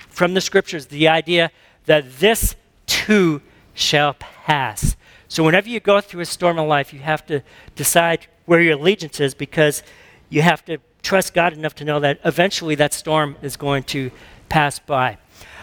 from 0.09 0.33
the 0.33 0.41
scriptures 0.41 0.87
the 0.87 1.07
idea 1.07 1.51
that 1.85 2.19
this 2.19 2.57
too 2.87 3.43
shall 3.77 4.15
pass. 4.15 4.97
So, 5.29 5.45
whenever 5.45 5.69
you 5.69 5.79
go 5.79 6.01
through 6.01 6.23
a 6.23 6.27
storm 6.27 6.59
of 6.59 6.67
life, 6.67 6.93
you 6.93 7.01
have 7.01 7.25
to 7.27 7.43
decide 7.75 8.27
where 8.47 8.61
your 8.61 8.75
allegiance 8.79 9.21
is 9.21 9.35
because 9.35 9.83
you 10.29 10.43
have 10.43 10.65
to 10.65 10.79
trust 11.03 11.35
God 11.35 11.53
enough 11.53 11.75
to 11.77 11.85
know 11.85 12.01
that 12.01 12.19
eventually 12.25 12.75
that 12.77 12.93
storm 12.93 13.37
is 13.43 13.57
going 13.57 13.85
to 13.85 14.11
pass 14.49 14.79
by. 14.79 15.19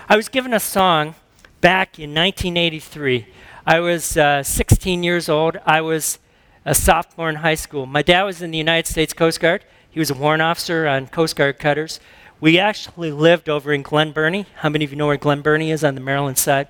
I 0.07 0.15
was 0.15 0.29
given 0.29 0.53
a 0.53 0.59
song 0.59 1.15
back 1.59 1.97
in 1.97 2.13
1983. 2.13 3.25
I 3.65 3.79
was 3.79 4.17
uh, 4.17 4.43
16 4.43 5.03
years 5.03 5.29
old. 5.29 5.57
I 5.65 5.81
was 5.81 6.19
a 6.65 6.75
sophomore 6.75 7.29
in 7.29 7.35
high 7.35 7.55
school. 7.55 7.85
My 7.85 8.01
dad 8.01 8.23
was 8.23 8.41
in 8.41 8.51
the 8.51 8.57
United 8.57 8.89
States 8.89 9.13
Coast 9.13 9.39
Guard. 9.39 9.63
He 9.89 9.99
was 9.99 10.09
a 10.09 10.13
warrant 10.13 10.41
officer 10.41 10.87
on 10.87 11.07
Coast 11.07 11.35
Guard 11.35 11.59
cutters. 11.59 11.99
We 12.41 12.59
actually 12.59 13.11
lived 13.11 13.47
over 13.47 13.71
in 13.71 13.81
Glen 13.81 14.11
Burnie. 14.11 14.45
How 14.57 14.69
many 14.69 14.83
of 14.83 14.91
you 14.91 14.97
know 14.97 15.07
where 15.07 15.17
Glen 15.17 15.41
Burnie 15.41 15.71
is 15.71 15.83
on 15.83 15.95
the 15.95 16.01
Maryland 16.01 16.37
side? 16.37 16.67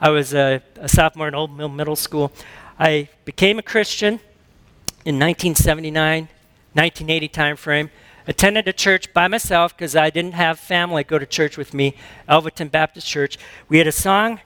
I 0.00 0.10
was 0.10 0.32
a, 0.32 0.62
a 0.76 0.88
sophomore 0.88 1.26
in 1.26 1.34
Old 1.34 1.56
Mill 1.56 1.68
Middle 1.68 1.96
School. 1.96 2.30
I 2.78 3.08
became 3.24 3.58
a 3.58 3.62
Christian 3.62 4.20
in 5.04 5.18
1979, 5.18 6.28
1980 6.72 7.28
timeframe. 7.28 7.90
Attended 8.28 8.68
a 8.68 8.72
church 8.72 9.12
by 9.12 9.26
myself 9.26 9.76
because 9.76 9.96
I 9.96 10.10
didn't 10.10 10.34
have 10.34 10.60
family 10.60 11.02
go 11.02 11.18
to 11.18 11.26
church 11.26 11.56
with 11.56 11.74
me, 11.74 11.96
Elvaton 12.28 12.70
Baptist 12.70 13.08
Church. 13.08 13.38
We 13.68 13.78
had 13.78 13.88
a 13.88 13.92
song 13.92 14.40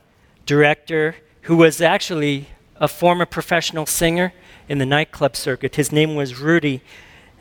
director 0.47 1.17
who 1.43 1.57
was 1.57 1.83
actually 1.83 2.49
a 2.77 2.89
former 2.89 3.27
professional 3.27 3.85
singer 3.85 4.33
in 4.71 4.79
the 4.79 4.87
nightclub 4.87 5.37
circuit. 5.37 5.77
His 5.77 5.93
name 5.93 6.15
was 6.15 6.41
Rudy. 6.41 6.81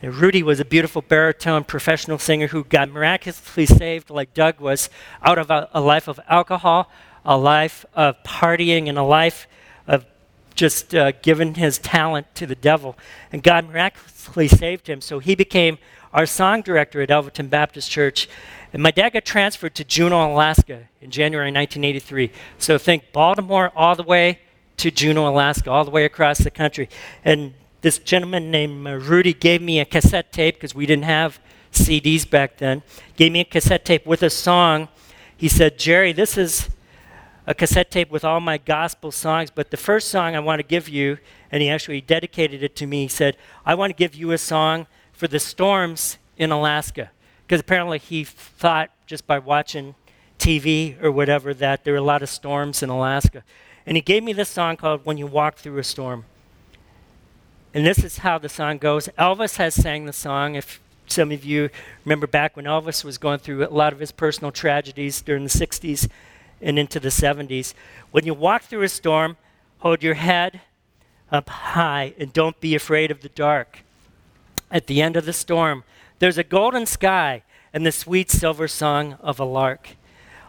And 0.02 0.14
Rudy 0.14 0.42
was 0.42 0.60
a 0.60 0.66
beautiful 0.66 1.00
baritone 1.00 1.64
professional 1.64 2.18
singer 2.18 2.48
who 2.48 2.64
got 2.64 2.90
miraculously 2.90 3.64
saved, 3.64 4.10
like 4.10 4.34
Doug 4.34 4.60
was, 4.60 4.90
out 5.22 5.38
of 5.38 5.50
a, 5.50 5.70
a 5.72 5.80
life 5.80 6.08
of 6.08 6.20
alcohol, 6.28 6.90
a 7.24 7.36
life 7.36 7.84
of 7.94 8.22
partying 8.22 8.88
and 8.88 8.98
a 8.98 9.02
life 9.02 9.46
of 9.86 10.04
just 10.54 10.94
uh, 10.94 11.12
giving 11.22 11.54
his 11.54 11.78
talent 11.78 12.26
to 12.34 12.46
the 12.46 12.54
devil. 12.54 12.96
And 13.30 13.42
God 13.42 13.68
miraculously 13.68 14.48
saved 14.48 14.88
him. 14.88 15.00
So 15.00 15.18
he 15.18 15.34
became 15.34 15.78
our 16.12 16.26
song 16.26 16.62
director 16.62 17.00
at 17.00 17.08
Elvaton 17.08 17.48
Baptist 17.48 17.90
Church. 17.90 18.28
And 18.72 18.82
my 18.82 18.90
dad 18.90 19.10
got 19.10 19.24
transferred 19.24 19.74
to 19.76 19.84
Juneau, 19.84 20.32
Alaska 20.32 20.88
in 21.00 21.10
January 21.10 21.48
1983. 21.48 22.30
So 22.58 22.78
think 22.78 23.12
Baltimore 23.12 23.72
all 23.74 23.94
the 23.94 24.02
way 24.02 24.40
to 24.78 24.90
Juneau, 24.90 25.28
Alaska, 25.28 25.70
all 25.70 25.84
the 25.84 25.90
way 25.90 26.04
across 26.04 26.38
the 26.38 26.50
country. 26.50 26.88
And 27.24 27.54
this 27.82 27.98
gentleman 27.98 28.50
named 28.50 28.86
uh, 28.86 28.96
Rudy 28.96 29.32
gave 29.32 29.60
me 29.62 29.80
a 29.80 29.84
cassette 29.84 30.32
tape 30.32 30.56
because 30.56 30.74
we 30.74 30.86
didn't 30.86 31.04
have 31.04 31.40
CDs 31.72 32.28
back 32.28 32.58
then. 32.58 32.82
Gave 33.16 33.32
me 33.32 33.40
a 33.40 33.44
cassette 33.44 33.84
tape 33.84 34.06
with 34.06 34.22
a 34.22 34.30
song. 34.30 34.88
He 35.36 35.48
said, 35.48 35.78
Jerry, 35.78 36.12
this 36.12 36.38
is 36.38 36.68
a 37.46 37.54
cassette 37.54 37.90
tape 37.90 38.10
with 38.10 38.24
all 38.24 38.40
my 38.40 38.58
gospel 38.58 39.10
songs, 39.10 39.50
but 39.50 39.70
the 39.70 39.76
first 39.76 40.08
song 40.08 40.36
I 40.36 40.40
want 40.40 40.60
to 40.60 40.66
give 40.66 40.88
you, 40.88 41.18
and 41.50 41.62
he 41.62 41.68
actually 41.68 42.00
dedicated 42.00 42.62
it 42.62 42.76
to 42.76 42.86
me, 42.86 43.02
he 43.02 43.08
said, 43.08 43.36
I 43.66 43.74
want 43.74 43.90
to 43.90 43.96
give 43.96 44.14
you 44.14 44.30
a 44.32 44.38
song 44.38 44.86
for 45.12 45.26
the 45.26 45.40
storms 45.40 46.18
in 46.36 46.52
Alaska. 46.52 47.10
Because 47.46 47.60
apparently 47.60 47.98
he 47.98 48.24
thought 48.24 48.90
just 49.06 49.26
by 49.26 49.38
watching 49.38 49.94
TV 50.38 51.02
or 51.02 51.10
whatever 51.10 51.52
that 51.54 51.84
there 51.84 51.94
were 51.94 51.98
a 51.98 52.02
lot 52.02 52.22
of 52.22 52.28
storms 52.28 52.82
in 52.82 52.88
Alaska. 52.88 53.42
And 53.86 53.96
he 53.96 54.00
gave 54.00 54.22
me 54.22 54.32
this 54.32 54.48
song 54.48 54.76
called 54.76 55.04
When 55.04 55.18
You 55.18 55.26
Walk 55.26 55.56
Through 55.56 55.78
a 55.78 55.84
Storm. 55.84 56.24
And 57.74 57.84
this 57.84 58.04
is 58.04 58.18
how 58.18 58.38
the 58.38 58.48
song 58.48 58.78
goes. 58.78 59.08
Elvis 59.18 59.56
has 59.56 59.74
sang 59.74 60.06
the 60.06 60.12
song. 60.12 60.54
If 60.54 60.80
some 61.06 61.32
of 61.32 61.44
you 61.44 61.70
remember 62.04 62.26
back 62.26 62.56
when 62.56 62.64
Elvis 62.64 63.04
was 63.04 63.18
going 63.18 63.38
through 63.40 63.66
a 63.66 63.68
lot 63.68 63.92
of 63.92 63.98
his 63.98 64.12
personal 64.12 64.52
tragedies 64.52 65.20
during 65.20 65.44
the 65.44 65.50
60s 65.50 66.08
and 66.62 66.78
into 66.78 67.00
the 67.00 67.08
70s, 67.08 67.74
when 68.10 68.24
you 68.24 68.34
walk 68.34 68.62
through 68.62 68.82
a 68.82 68.88
storm, 68.88 69.36
hold 69.78 70.02
your 70.02 70.14
head 70.14 70.60
up 71.30 71.48
high 71.48 72.14
and 72.18 72.32
don't 72.32 72.60
be 72.60 72.74
afraid 72.74 73.10
of 73.10 73.22
the 73.22 73.28
dark. 73.28 73.80
At 74.70 74.86
the 74.86 75.02
end 75.02 75.16
of 75.16 75.24
the 75.24 75.32
storm, 75.32 75.84
there's 76.18 76.38
a 76.38 76.44
golden 76.44 76.86
sky 76.86 77.42
and 77.72 77.84
the 77.84 77.92
sweet 77.92 78.30
silver 78.30 78.68
song 78.68 79.14
of 79.20 79.40
a 79.40 79.44
lark. 79.44 79.96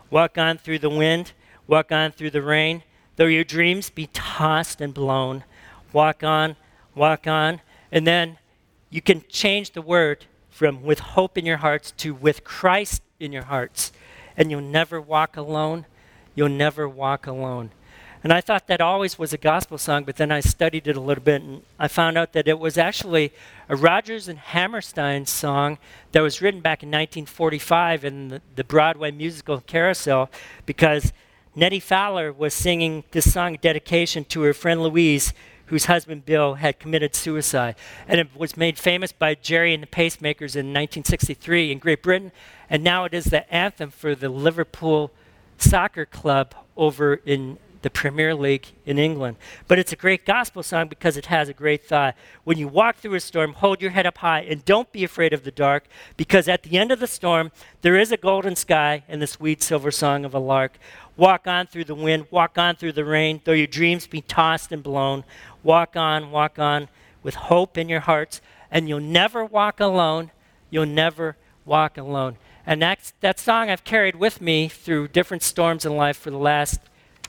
Walk 0.09 0.37
on 0.37 0.57
through 0.57 0.79
the 0.79 0.89
wind, 0.89 1.31
walk 1.67 1.91
on 1.91 2.11
through 2.11 2.29
the 2.29 2.41
rain, 2.41 2.83
though 3.15 3.25
your 3.25 3.43
dreams 3.43 3.89
be 3.89 4.07
tossed 4.13 4.81
and 4.81 4.93
blown. 4.93 5.43
Walk 5.91 6.23
on, 6.23 6.55
walk 6.95 7.27
on, 7.27 7.61
and 7.91 8.05
then 8.05 8.37
you 8.89 9.01
can 9.01 9.23
change 9.29 9.71
the 9.71 9.81
word 9.81 10.25
from 10.49 10.83
with 10.83 10.99
hope 10.99 11.37
in 11.37 11.45
your 11.45 11.57
hearts 11.57 11.91
to 11.97 12.13
with 12.13 12.43
Christ 12.43 13.01
in 13.19 13.31
your 13.31 13.43
hearts. 13.43 13.91
And 14.37 14.51
you'll 14.51 14.61
never 14.61 15.01
walk 15.01 15.37
alone. 15.37 15.85
You'll 16.35 16.49
never 16.49 16.87
walk 16.87 17.27
alone. 17.27 17.71
And 18.23 18.31
I 18.31 18.39
thought 18.39 18.67
that 18.67 18.79
always 18.79 19.19
was 19.19 19.33
a 19.33 19.37
gospel 19.37 19.77
song, 19.77 20.05
but 20.05 20.15
then 20.15 20.31
I 20.31 20.39
studied 20.39 20.87
it 20.87 20.95
a 20.95 21.01
little 21.01 21.23
bit 21.23 21.41
and 21.41 21.61
I 21.77 21.89
found 21.89 22.17
out 22.17 22.31
that 22.33 22.47
it 22.47 22.57
was 22.57 22.77
actually 22.77 23.33
a 23.67 23.75
Rodgers 23.75 24.29
and 24.29 24.39
Hammerstein 24.39 25.25
song 25.25 25.77
that 26.13 26.21
was 26.21 26.41
written 26.41 26.61
back 26.61 26.83
in 26.83 26.89
1945 26.89 28.05
in 28.05 28.27
the, 28.29 28.41
the 28.55 28.63
Broadway 28.63 29.11
musical 29.11 29.59
Carousel 29.59 30.29
because 30.65 31.11
Nettie 31.53 31.81
Fowler 31.81 32.31
was 32.31 32.53
singing 32.53 33.03
this 33.11 33.31
song 33.31 33.57
dedication 33.61 34.23
to 34.25 34.41
her 34.43 34.53
friend 34.53 34.81
Louise, 34.81 35.33
whose 35.65 35.85
husband 35.85 36.25
Bill 36.25 36.55
had 36.55 36.79
committed 36.79 37.15
suicide. 37.15 37.75
And 38.07 38.21
it 38.21 38.29
was 38.35 38.55
made 38.55 38.79
famous 38.79 39.11
by 39.11 39.35
Gerry 39.35 39.73
and 39.73 39.83
the 39.83 39.87
Pacemakers 39.87 40.55
in 40.55 40.67
1963 40.67 41.73
in 41.73 41.77
Great 41.77 42.01
Britain, 42.01 42.31
and 42.69 42.83
now 42.83 43.03
it 43.03 43.13
is 43.13 43.25
the 43.25 43.53
anthem 43.53 43.91
for 43.91 44.15
the 44.15 44.29
Liverpool 44.29 45.11
Soccer 45.57 46.05
Club 46.05 46.55
over 46.75 47.15
in 47.25 47.57
the 47.83 47.89
Premier 47.89 48.33
League 48.33 48.67
in 48.85 48.97
England. 48.97 49.37
But 49.67 49.77
it's 49.77 49.91
a 49.91 49.97
great 49.97 50.25
gospel 50.25 50.63
song 50.63 50.87
because 50.87 51.17
it 51.17 51.27
has 51.27 51.49
a 51.49 51.53
great 51.53 51.85
thought. 51.85 52.15
When 52.45 52.57
you 52.57 52.67
walk 52.67 52.95
through 52.95 53.15
a 53.15 53.19
storm, 53.19 53.53
hold 53.53 53.81
your 53.81 53.91
head 53.91 54.05
up 54.05 54.19
high 54.19 54.41
and 54.41 54.65
don't 54.65 54.91
be 54.91 55.03
afraid 55.03 55.33
of 55.33 55.43
the 55.43 55.51
dark 55.51 55.85
because 56.17 56.47
at 56.47 56.63
the 56.63 56.77
end 56.77 56.91
of 56.91 56.99
the 56.99 57.07
storm, 57.07 57.51
there 57.81 57.99
is 57.99 58.11
a 58.11 58.17
golden 58.17 58.55
sky 58.55 59.03
and 59.07 59.21
the 59.21 59.27
sweet 59.27 59.61
silver 59.61 59.91
song 59.91 60.25
of 60.25 60.33
a 60.33 60.39
lark. 60.39 60.79
Walk 61.15 61.45
on 61.45 61.67
through 61.67 61.83
the 61.83 61.93
wind, 61.93 62.25
walk 62.31 62.57
on 62.57 62.75
through 62.75 62.93
the 62.93 63.05
rain, 63.05 63.41
though 63.43 63.51
your 63.51 63.67
dreams 63.67 64.07
be 64.07 64.21
tossed 64.21 64.71
and 64.71 64.81
blown. 64.81 65.25
Walk 65.61 65.95
on, 65.95 66.31
walk 66.31 66.57
on 66.57 66.87
with 67.21 67.35
hope 67.35 67.77
in 67.77 67.89
your 67.89 67.99
hearts, 67.99 68.41
and 68.71 68.89
you'll 68.89 68.99
never 68.99 69.45
walk 69.45 69.79
alone. 69.79 70.31
You'll 70.71 70.87
never 70.87 71.35
walk 71.65 71.97
alone. 71.97 72.37
And 72.65 72.81
that's, 72.81 73.13
that 73.19 73.39
song 73.39 73.69
I've 73.69 73.83
carried 73.83 74.15
with 74.15 74.41
me 74.41 74.69
through 74.69 75.09
different 75.09 75.43
storms 75.43 75.85
in 75.85 75.97
life 75.97 76.17
for 76.17 76.31
the 76.31 76.37
last 76.37 76.79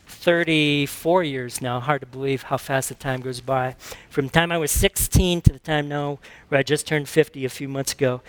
34 0.07 1.25
years 1.25 1.61
now. 1.61 1.81
Hard 1.81 2.03
to 2.03 2.07
believe 2.07 2.45
how 2.45 2.57
fast 2.57 2.89
the 2.89 2.95
time 2.95 3.21
goes 3.21 3.41
by. 3.41 3.75
From 4.09 4.27
the 4.27 4.33
time 4.33 4.53
I 4.53 4.59
was 4.59 4.71
16 4.71 5.41
to 5.43 5.53
the 5.53 5.59
time 5.59 5.89
now 5.89 6.19
where 6.49 6.59
I 6.59 6.63
just 6.63 6.87
turned 6.87 7.09
50 7.09 7.45
a 7.45 7.49
few 7.49 7.69
months 7.69 7.93
ago. 7.93 8.23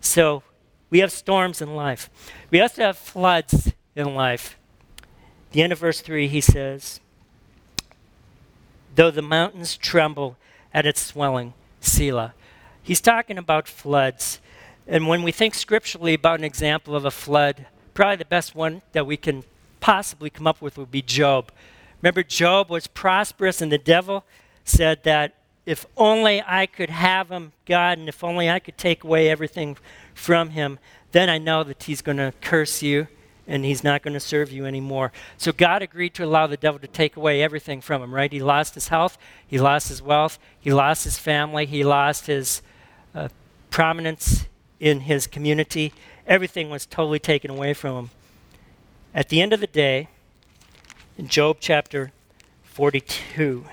So 0.00 0.42
we 0.90 0.98
have 1.00 1.12
storms 1.12 1.62
in 1.62 1.74
life. 1.74 2.10
We 2.50 2.60
also 2.60 2.82
have 2.82 2.98
floods 2.98 3.72
in 3.94 4.14
life. 4.14 4.56
The 5.52 5.62
end 5.62 5.72
of 5.72 5.78
verse 5.78 6.00
3, 6.00 6.28
he 6.28 6.40
says, 6.40 7.00
Though 8.94 9.10
the 9.10 9.22
mountains 9.22 9.76
tremble 9.76 10.36
at 10.74 10.86
its 10.86 11.00
swelling, 11.00 11.54
Selah. 11.80 12.34
He's 12.82 13.00
talking 13.00 13.38
about 13.38 13.68
floods. 13.68 14.40
And 14.88 15.06
when 15.06 15.22
we 15.22 15.32
think 15.32 15.54
scripturally 15.54 16.14
about 16.14 16.38
an 16.38 16.44
example 16.44 16.96
of 16.96 17.04
a 17.04 17.10
flood, 17.10 17.66
probably 17.92 18.16
the 18.16 18.24
best 18.24 18.54
one 18.54 18.80
that 18.92 19.06
we 19.06 19.18
can 19.18 19.44
possibly 19.80 20.30
come 20.30 20.46
up 20.46 20.62
with 20.62 20.78
would 20.78 20.90
be 20.90 21.02
Job. 21.02 21.52
Remember, 22.00 22.22
Job 22.22 22.70
was 22.70 22.86
prosperous, 22.86 23.60
and 23.60 23.70
the 23.70 23.78
devil 23.78 24.24
said 24.64 25.04
that 25.04 25.34
if 25.66 25.84
only 25.98 26.42
I 26.46 26.64
could 26.64 26.88
have 26.88 27.28
him, 27.28 27.52
God, 27.66 27.98
and 27.98 28.08
if 28.08 28.24
only 28.24 28.48
I 28.48 28.58
could 28.58 28.78
take 28.78 29.04
away 29.04 29.28
everything 29.28 29.76
from 30.14 30.50
him, 30.50 30.78
then 31.12 31.28
I 31.28 31.36
know 31.36 31.62
that 31.64 31.82
he's 31.82 32.00
going 32.00 32.16
to 32.16 32.32
curse 32.40 32.82
you 32.82 33.08
and 33.46 33.64
he's 33.64 33.82
not 33.82 34.02
going 34.02 34.14
to 34.14 34.20
serve 34.20 34.52
you 34.52 34.64
anymore. 34.66 35.10
So 35.36 35.52
God 35.52 35.82
agreed 35.82 36.14
to 36.14 36.24
allow 36.24 36.46
the 36.46 36.56
devil 36.56 36.78
to 36.80 36.86
take 36.86 37.16
away 37.16 37.42
everything 37.42 37.80
from 37.80 38.02
him, 38.02 38.14
right? 38.14 38.30
He 38.30 38.40
lost 38.40 38.74
his 38.74 38.88
health, 38.88 39.18
he 39.46 39.58
lost 39.58 39.88
his 39.88 40.02
wealth, 40.02 40.38
he 40.58 40.72
lost 40.72 41.04
his 41.04 41.18
family, 41.18 41.64
he 41.64 41.82
lost 41.82 42.26
his 42.26 42.62
uh, 43.14 43.28
prominence 43.70 44.46
in 44.80 45.00
his 45.00 45.26
community. 45.26 45.92
Everything 46.26 46.70
was 46.70 46.86
totally 46.86 47.18
taken 47.18 47.50
away 47.50 47.74
from 47.74 47.96
him. 47.96 48.10
At 49.14 49.28
the 49.28 49.40
end 49.40 49.52
of 49.52 49.60
the 49.60 49.66
day, 49.66 50.08
in 51.16 51.28
Job 51.28 51.58
chapter 51.60 52.12
42, 52.64 53.64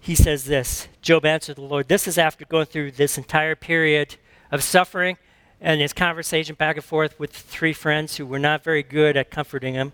he 0.00 0.14
says 0.14 0.44
this 0.44 0.88
Job 1.02 1.24
answered 1.24 1.56
the 1.56 1.62
Lord. 1.62 1.88
This 1.88 2.08
is 2.08 2.18
after 2.18 2.44
going 2.44 2.66
through 2.66 2.92
this 2.92 3.16
entire 3.16 3.54
period 3.54 4.16
of 4.50 4.62
suffering 4.62 5.16
and 5.60 5.80
his 5.80 5.92
conversation 5.92 6.54
back 6.54 6.76
and 6.76 6.84
forth 6.84 7.18
with 7.18 7.30
three 7.30 7.72
friends 7.72 8.16
who 8.16 8.26
were 8.26 8.38
not 8.38 8.62
very 8.62 8.82
good 8.82 9.16
at 9.16 9.30
comforting 9.30 9.74
him. 9.74 9.92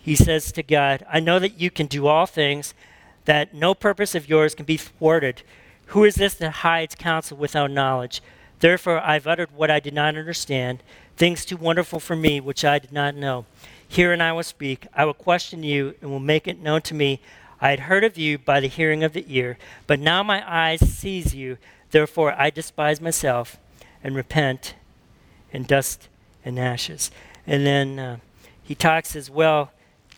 He 0.00 0.16
says 0.16 0.52
to 0.52 0.62
God, 0.62 1.04
I 1.10 1.20
know 1.20 1.38
that 1.38 1.60
you 1.60 1.70
can 1.70 1.86
do 1.86 2.06
all 2.06 2.26
things, 2.26 2.74
that 3.26 3.54
no 3.54 3.74
purpose 3.74 4.14
of 4.14 4.28
yours 4.28 4.54
can 4.54 4.64
be 4.64 4.76
thwarted. 4.76 5.42
Who 5.92 6.04
is 6.04 6.14
this 6.14 6.32
that 6.34 6.50
hides 6.50 6.94
counsel 6.94 7.36
without 7.36 7.70
knowledge? 7.70 8.22
Therefore, 8.60 9.00
I've 9.00 9.26
uttered 9.26 9.50
what 9.54 9.70
I 9.70 9.78
did 9.78 9.92
not 9.92 10.16
understand, 10.16 10.82
things 11.18 11.44
too 11.44 11.58
wonderful 11.58 12.00
for 12.00 12.16
me 12.16 12.40
which 12.40 12.64
I 12.64 12.78
did 12.78 12.92
not 12.92 13.14
know. 13.14 13.44
And 13.94 14.22
I 14.22 14.32
will 14.32 14.42
speak. 14.42 14.86
I 14.94 15.04
will 15.04 15.12
question 15.12 15.62
you 15.62 15.94
and 16.00 16.10
will 16.10 16.18
make 16.18 16.48
it 16.48 16.62
known 16.62 16.80
to 16.82 16.94
me. 16.94 17.20
I 17.60 17.68
had 17.68 17.80
heard 17.80 18.04
of 18.04 18.16
you 18.16 18.38
by 18.38 18.58
the 18.58 18.68
hearing 18.68 19.04
of 19.04 19.12
the 19.12 19.26
ear, 19.28 19.58
but 19.86 20.00
now 20.00 20.22
my 20.22 20.42
eyes 20.50 20.80
sees 20.80 21.34
you. 21.34 21.58
Therefore, 21.90 22.34
I 22.38 22.48
despise 22.48 22.98
myself 22.98 23.58
and 24.02 24.16
repent 24.16 24.74
in 25.52 25.64
dust 25.64 26.08
and 26.42 26.58
ashes. 26.58 27.10
And 27.46 27.66
then 27.66 27.98
uh, 27.98 28.16
he 28.62 28.74
talks 28.74 29.14
as 29.14 29.28
well 29.28 29.72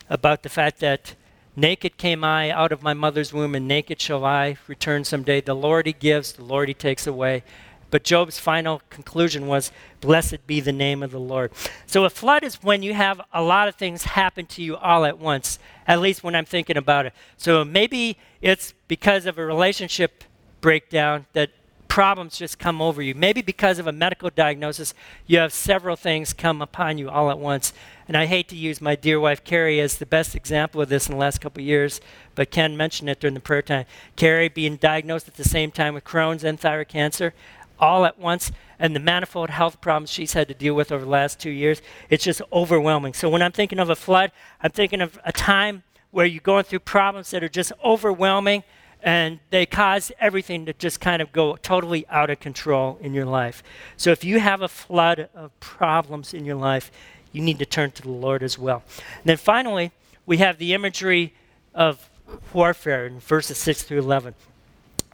about 0.09 0.45
the 0.45 0.49
fact 0.49 0.79
that 0.79 1.17
naked 1.57 1.97
came 1.97 2.25
I 2.25 2.51
out 2.51 2.73
of 2.73 2.83
my 2.83 2.95
mother's 2.95 3.33
womb, 3.33 3.55
and 3.55 3.69
naked 3.69 4.01
shall 4.01 4.25
I 4.25 4.57
return 4.67 5.05
someday. 5.05 5.41
The 5.41 5.55
Lord 5.55 5.87
he 5.87 5.93
gives, 5.93 6.33
the 6.33 6.45
Lord 6.45 6.69
he 6.69 6.75
takes 6.75 7.07
away. 7.07 7.43
But 7.91 8.03
Job's 8.03 8.41
final 8.41 8.83
conclusion 8.91 9.47
was, 9.47 9.71
Blessed 10.01 10.47
be 10.49 10.61
the 10.61 10.73
name 10.73 11.03
of 11.03 11.13
the 11.13 11.21
Lord. 11.21 11.53
So 11.87 12.05
a 12.05 12.11
flood 12.11 12.43
is 12.43 12.63
when 12.63 12.83
you 12.83 12.93
have 12.93 13.21
a 13.33 13.41
lot 13.41 13.69
of 13.69 13.77
things 13.77 14.03
happen 14.03 14.47
to 14.47 14.63
you 14.63 14.77
all 14.77 15.05
at 15.05 15.19
once, 15.19 15.59
at 15.87 16.01
least 16.01 16.25
when 16.25 16.35
I'm 16.35 16.45
thinking 16.45 16.77
about 16.77 17.07
it. 17.07 17.13
So 17.37 17.65
maybe 17.65 18.19
it's 18.43 18.75
because 18.89 19.27
of 19.27 19.39
a 19.39 19.45
relationship 19.45 20.25
breakdown 20.61 21.27
that 21.35 21.51
problems 21.87 22.37
just 22.37 22.59
come 22.59 22.83
over 22.83 23.01
you. 23.01 23.15
Maybe 23.15 23.41
because 23.41 23.79
of 23.79 23.87
a 23.87 23.93
medical 23.93 24.29
diagnosis, 24.29 24.95
you 25.29 25.39
have 25.39 25.53
several 25.53 25.95
things 25.95 26.33
come 26.33 26.61
upon 26.61 26.99
you 26.99 27.09
all 27.09 27.31
at 27.31 27.39
once. 27.39 27.73
And 28.07 28.17
I 28.17 28.27
hate 28.27 28.49
to 28.49 28.57
use 28.57 28.81
my 28.81 28.97
dear 28.97 29.19
wife 29.19 29.45
Carrie 29.45 29.81
as 29.81 29.99
the 29.99 30.07
best 30.07 30.35
example 30.35 30.81
of 30.81 30.89
this 30.89 31.07
in 31.07 31.13
the 31.13 31.19
last 31.19 31.41
couple 31.41 31.63
of 31.63 31.67
years, 31.67 32.01
but 32.35 32.51
Ken 32.51 32.77
mentioned 32.77 33.09
it 33.09 33.21
during 33.21 33.35
the 33.35 33.41
prayer 33.41 33.63
time. 33.63 33.87
Carrie 34.17 34.49
being 34.49 34.77
diagnosed 34.77 35.29
at 35.29 35.37
the 35.37 35.45
same 35.45 35.71
time 35.71 35.95
with 35.95 36.05
Crohn's 36.05 36.45
and 36.45 36.61
thyroid 36.61 36.89
cancer 36.89 37.33
all 37.79 38.05
at 38.05 38.19
once 38.19 38.53
and 38.79 38.95
the 38.95 39.01
manifold 39.01 39.51
health 39.51 39.81
problems 39.81 40.11
she's 40.11 40.33
had 40.33 40.49
to 40.49 40.55
deal 40.55 40.75
with 40.75 40.93
over 40.93 41.05
the 41.05 41.11
last 41.11 41.41
two 41.41 41.51
years, 41.51 41.83
it's 42.11 42.25
just 42.25 42.43
overwhelming. 42.53 43.15
So 43.15 43.29
when 43.29 43.43
I'm 43.43 43.53
thinking 43.53 43.79
of 43.79 43.91
a 43.91 43.97
flood, 43.97 44.33
I'm 44.61 44.71
thinking 44.71 45.01
of 45.01 45.19
a 45.25 45.33
time 45.33 45.83
where 46.11 46.27
you're 46.27 46.41
going 46.41 46.65
through 46.65 46.81
problems 46.81 47.31
that 47.31 47.43
are 47.43 47.49
just 47.49 47.73
overwhelming 47.85 48.63
and 49.03 49.39
they 49.51 49.67
cause 49.67 50.11
everything 50.19 50.65
to 50.65 50.73
just 50.73 50.99
kind 50.99 51.21
of 51.21 51.31
go 51.33 51.57
totally 51.57 52.07
out 52.09 52.31
of 52.31 52.41
control 52.41 52.99
in 53.03 53.13
your 53.13 53.27
life. 53.27 53.63
So 53.97 54.11
if 54.11 54.25
you 54.25 54.41
have 54.41 54.63
a 54.63 54.69
flood 54.69 55.29
of 55.35 55.59
problems 55.61 56.33
in 56.33 56.45
your 56.47 56.57
life, 56.57 56.91
you 57.35 57.43
need 57.43 57.59
to 57.59 57.67
turn 57.67 57.91
to 57.91 58.03
the 58.03 58.11
Lord 58.11 58.43
as 58.43 58.59
well. 58.59 58.83
And 58.97 59.25
then 59.25 59.37
finally, 59.37 59.91
we 60.25 60.39
have 60.39 60.59
the 60.59 60.73
imagery 60.73 61.35
of 61.75 62.09
warfare 62.53 63.07
in 63.07 63.19
verses 63.21 63.59
6 63.59 63.83
through 63.83 63.99
11. 63.99 64.35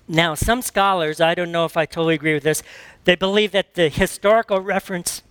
Now, 0.07 0.35
some 0.35 0.61
scholars, 0.61 1.21
I 1.21 1.35
don't 1.35 1.51
know 1.51 1.65
if 1.65 1.77
I 1.77 1.87
totally 1.87 2.15
agree 2.15 2.35
with 2.35 2.43
this, 2.43 2.63
they 3.05 3.15
believe 3.15 3.53
that 3.53 3.75
the 3.75 3.89
historical 3.89 4.61
reference 4.61 5.23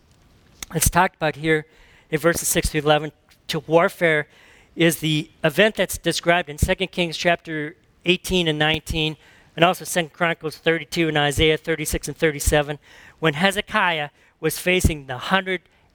that's 0.73 0.89
talked 0.89 1.15
about 1.15 1.35
here 1.35 1.65
in 2.09 2.19
verses 2.19 2.47
6 2.47 2.69
through 2.69 2.81
11 2.81 3.11
to 3.49 3.59
warfare 3.59 4.27
is 4.75 4.99
the 4.99 5.29
event 5.43 5.75
that's 5.75 5.97
described 5.97 6.49
in 6.49 6.57
2 6.57 6.75
Kings 6.87 7.17
chapter 7.17 7.75
18 8.05 8.47
and 8.47 8.57
19, 8.57 9.17
and 9.55 9.65
also 9.65 9.85
2 9.85 10.09
Chronicles 10.09 10.57
32 10.57 11.09
and 11.09 11.17
Isaiah 11.17 11.57
36 11.57 12.07
and 12.07 12.17
37, 12.17 12.79
when 13.19 13.33
Hezekiah 13.33 14.09
was 14.39 14.57
facing 14.57 15.07
the 15.07 15.17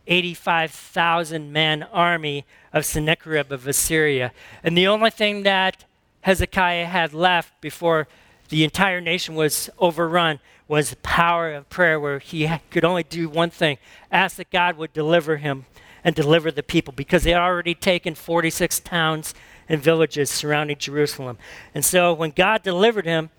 185,000 0.06 1.50
man 1.50 1.82
army 1.84 2.44
of 2.74 2.84
Sennacherib 2.84 3.50
of 3.50 3.66
Assyria. 3.66 4.32
And 4.62 4.76
the 4.76 4.86
only 4.86 5.10
thing 5.10 5.44
that 5.44 5.84
Hezekiah 6.20 6.86
had 6.86 7.14
left 7.14 7.58
before 7.62 8.06
the 8.50 8.64
entire 8.64 9.00
nation 9.00 9.34
was 9.34 9.70
overrun 9.78 10.40
was 10.68 10.90
the 10.90 10.96
power 10.96 11.54
of 11.54 11.70
prayer, 11.70 11.98
where 11.98 12.18
he 12.18 12.50
could 12.70 12.84
only 12.84 13.02
do 13.02 13.30
one 13.30 13.48
thing 13.48 13.78
ask 14.10 14.36
that 14.36 14.50
God 14.50 14.76
would 14.76 14.92
deliver 14.92 15.38
him 15.38 15.64
and 16.02 16.14
deliver 16.14 16.50
the 16.50 16.62
people 16.62 16.92
because 16.92 17.22
they 17.22 17.30
had 17.30 17.40
already 17.40 17.74
taken 17.74 18.14
46 18.14 18.80
towns 18.80 19.32
and 19.70 19.82
villages 19.82 20.30
surrounding 20.30 20.76
Jerusalem. 20.76 21.38
And 21.74 21.82
so 21.82 22.12
when 22.12 22.30
God 22.30 22.62
delivered 22.62 23.06
him, 23.06 23.30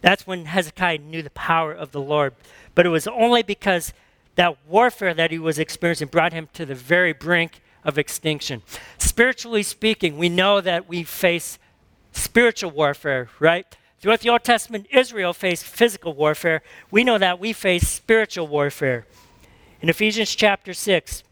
that's 0.00 0.26
when 0.26 0.46
Hezekiah 0.46 0.98
knew 0.98 1.22
the 1.22 1.30
power 1.30 1.72
of 1.72 1.92
the 1.92 2.00
Lord. 2.00 2.34
But 2.74 2.86
it 2.86 2.90
was 2.90 3.06
only 3.06 3.42
because 3.42 3.92
that 4.38 4.56
warfare 4.68 5.14
that 5.14 5.32
he 5.32 5.38
was 5.38 5.58
experiencing 5.58 6.06
brought 6.06 6.32
him 6.32 6.48
to 6.52 6.64
the 6.64 6.74
very 6.74 7.12
brink 7.12 7.60
of 7.82 7.98
extinction. 7.98 8.62
Spiritually 8.96 9.64
speaking, 9.64 10.16
we 10.16 10.28
know 10.28 10.60
that 10.60 10.88
we 10.88 11.02
face 11.02 11.58
spiritual 12.12 12.70
warfare, 12.70 13.28
right? 13.40 13.76
Throughout 13.98 14.20
the 14.20 14.28
Old 14.28 14.44
Testament, 14.44 14.86
Israel 14.92 15.32
faced 15.32 15.64
physical 15.64 16.14
warfare. 16.14 16.62
We 16.88 17.02
know 17.02 17.18
that 17.18 17.40
we 17.40 17.52
face 17.52 17.88
spiritual 17.88 18.46
warfare. 18.46 19.06
In 19.80 19.88
Ephesians 19.88 20.32
chapter 20.32 20.72
6, 20.72 21.24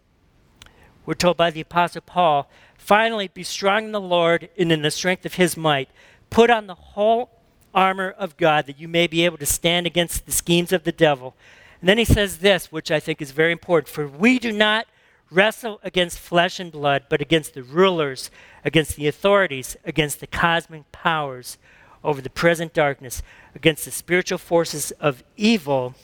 we're 1.04 1.14
told 1.14 1.36
by 1.36 1.52
the 1.52 1.60
Apostle 1.60 2.02
Paul 2.02 2.50
Finally, 2.76 3.28
be 3.28 3.44
strong 3.44 3.84
in 3.84 3.92
the 3.92 4.00
Lord 4.00 4.48
and 4.58 4.72
in 4.72 4.82
the 4.82 4.90
strength 4.90 5.25
of 5.25 5.34
his 5.34 5.56
might. 5.56 5.88
Put 6.28 6.50
on 6.50 6.66
the 6.66 6.75
whole 6.75 7.30
armor 7.72 8.10
of 8.10 8.36
God 8.36 8.66
that 8.66 8.80
you 8.80 8.88
may 8.88 9.06
be 9.06 9.25
able 9.25 9.38
to 9.38 9.46
stand 9.46 9.86
against 9.86 10.26
the 10.26 10.32
schemes 10.32 10.72
of 10.72 10.82
the 10.82 10.90
devil. 10.90 11.36
And 11.80 11.88
then 11.88 11.99
he 11.99 12.04
says 12.04 12.38
this, 12.38 12.73
which 12.73 12.90
I 12.90 13.00
think 13.00 13.21
is 13.21 13.30
very 13.30 13.52
important 13.52 13.88
For 13.88 14.06
we 14.06 14.38
do 14.38 14.52
not 14.52 14.87
wrestle 15.30 15.80
against 15.83 16.18
flesh 16.18 16.61
and 16.61 16.71
blood, 16.71 17.04
but 17.09 17.21
against 17.21 17.54
the 17.54 17.62
rulers, 17.62 18.30
against 18.64 18.97
the 18.97 19.09
authorities, 19.09 19.76
against 19.85 20.21
the 20.21 20.26
cosmic 20.26 20.90
powers 20.92 21.59
over 22.04 22.21
the 22.21 22.30
present 22.30 22.73
darkness, 22.73 23.23
against 23.54 23.85
the 23.85 23.90
spiritual 23.90 24.38
forces 24.38 24.92
of 24.92 25.25
evil 25.37 25.95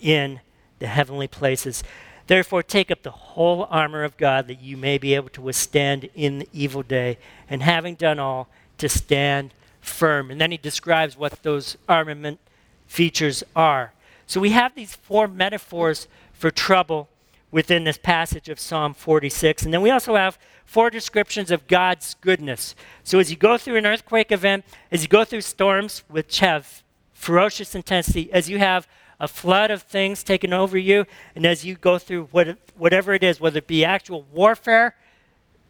in 0.00 0.40
the 0.78 0.86
heavenly 0.86 1.28
places. 1.28 1.84
Therefore, 2.26 2.62
take 2.62 2.90
up 2.90 3.02
the 3.02 3.10
whole 3.10 3.66
armor 3.70 4.04
of 4.04 4.16
God 4.16 4.46
that 4.48 4.62
you 4.62 4.76
may 4.76 4.96
be 4.96 5.14
able 5.14 5.28
to 5.30 5.42
withstand 5.42 6.08
in 6.14 6.38
the 6.38 6.48
evil 6.52 6.82
day, 6.82 7.18
and 7.50 7.62
having 7.62 7.94
done 7.94 8.18
all, 8.18 8.48
to 8.78 8.88
stand 8.88 9.52
firm. 9.80 10.30
And 10.30 10.40
then 10.40 10.50
he 10.50 10.56
describes 10.56 11.16
what 11.16 11.42
those 11.42 11.76
armament 11.88 12.40
features 12.86 13.44
are. 13.54 13.92
So 14.32 14.40
we 14.40 14.52
have 14.52 14.74
these 14.74 14.94
four 14.94 15.28
metaphors 15.28 16.08
for 16.32 16.50
trouble 16.50 17.10
within 17.50 17.84
this 17.84 17.98
passage 17.98 18.48
of 18.48 18.58
Psalm 18.58 18.94
46. 18.94 19.62
And 19.64 19.74
then 19.74 19.82
we 19.82 19.90
also 19.90 20.16
have 20.16 20.38
four 20.64 20.88
descriptions 20.88 21.50
of 21.50 21.66
God's 21.66 22.14
goodness. 22.14 22.74
So 23.04 23.18
as 23.18 23.30
you 23.30 23.36
go 23.36 23.58
through 23.58 23.76
an 23.76 23.84
earthquake 23.84 24.32
event, 24.32 24.64
as 24.90 25.02
you 25.02 25.08
go 25.08 25.26
through 25.26 25.42
storms 25.42 26.02
which 26.08 26.38
have 26.38 26.82
ferocious 27.12 27.74
intensity, 27.74 28.32
as 28.32 28.48
you 28.48 28.58
have 28.58 28.88
a 29.20 29.28
flood 29.28 29.70
of 29.70 29.82
things 29.82 30.22
taken 30.22 30.54
over 30.54 30.78
you. 30.78 31.04
And 31.36 31.44
as 31.44 31.62
you 31.62 31.74
go 31.74 31.98
through 31.98 32.28
what, 32.30 32.56
whatever 32.74 33.12
it 33.12 33.22
is, 33.22 33.38
whether 33.38 33.58
it 33.58 33.66
be 33.66 33.84
actual 33.84 34.24
warfare 34.32 34.96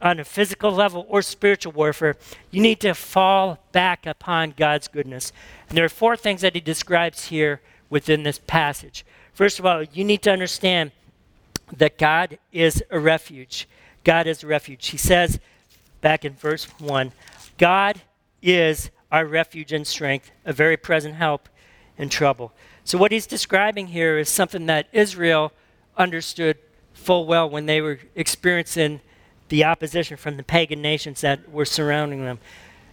on 0.00 0.20
a 0.20 0.24
physical 0.24 0.70
level 0.70 1.04
or 1.08 1.20
spiritual 1.20 1.72
warfare, 1.72 2.14
you 2.52 2.62
need 2.62 2.78
to 2.82 2.94
fall 2.94 3.58
back 3.72 4.06
upon 4.06 4.54
God's 4.56 4.86
goodness. 4.86 5.32
And 5.68 5.76
there 5.76 5.84
are 5.84 5.88
four 5.88 6.16
things 6.16 6.42
that 6.42 6.54
he 6.54 6.60
describes 6.60 7.24
here 7.24 7.60
within 7.92 8.22
this 8.22 8.40
passage. 8.46 9.04
First 9.34 9.58
of 9.58 9.66
all, 9.66 9.82
you 9.82 10.02
need 10.02 10.22
to 10.22 10.32
understand 10.32 10.92
that 11.76 11.98
God 11.98 12.38
is 12.50 12.82
a 12.90 12.98
refuge. 12.98 13.68
God 14.02 14.26
is 14.26 14.42
a 14.42 14.46
refuge. 14.46 14.88
He 14.88 14.96
says 14.96 15.38
back 16.00 16.24
in 16.24 16.32
verse 16.32 16.64
1 16.80 17.12
God 17.58 18.00
is 18.40 18.90
our 19.12 19.26
refuge 19.26 19.72
and 19.74 19.86
strength, 19.86 20.30
a 20.46 20.54
very 20.54 20.78
present 20.78 21.16
help 21.16 21.50
in 21.98 22.08
trouble. 22.08 22.54
So, 22.82 22.96
what 22.96 23.12
he's 23.12 23.26
describing 23.26 23.88
here 23.88 24.16
is 24.16 24.30
something 24.30 24.64
that 24.66 24.88
Israel 24.92 25.52
understood 25.98 26.56
full 26.94 27.26
well 27.26 27.48
when 27.48 27.66
they 27.66 27.82
were 27.82 27.98
experiencing 28.14 29.02
the 29.50 29.64
opposition 29.64 30.16
from 30.16 30.38
the 30.38 30.42
pagan 30.42 30.80
nations 30.80 31.20
that 31.20 31.52
were 31.52 31.66
surrounding 31.66 32.24
them. 32.24 32.38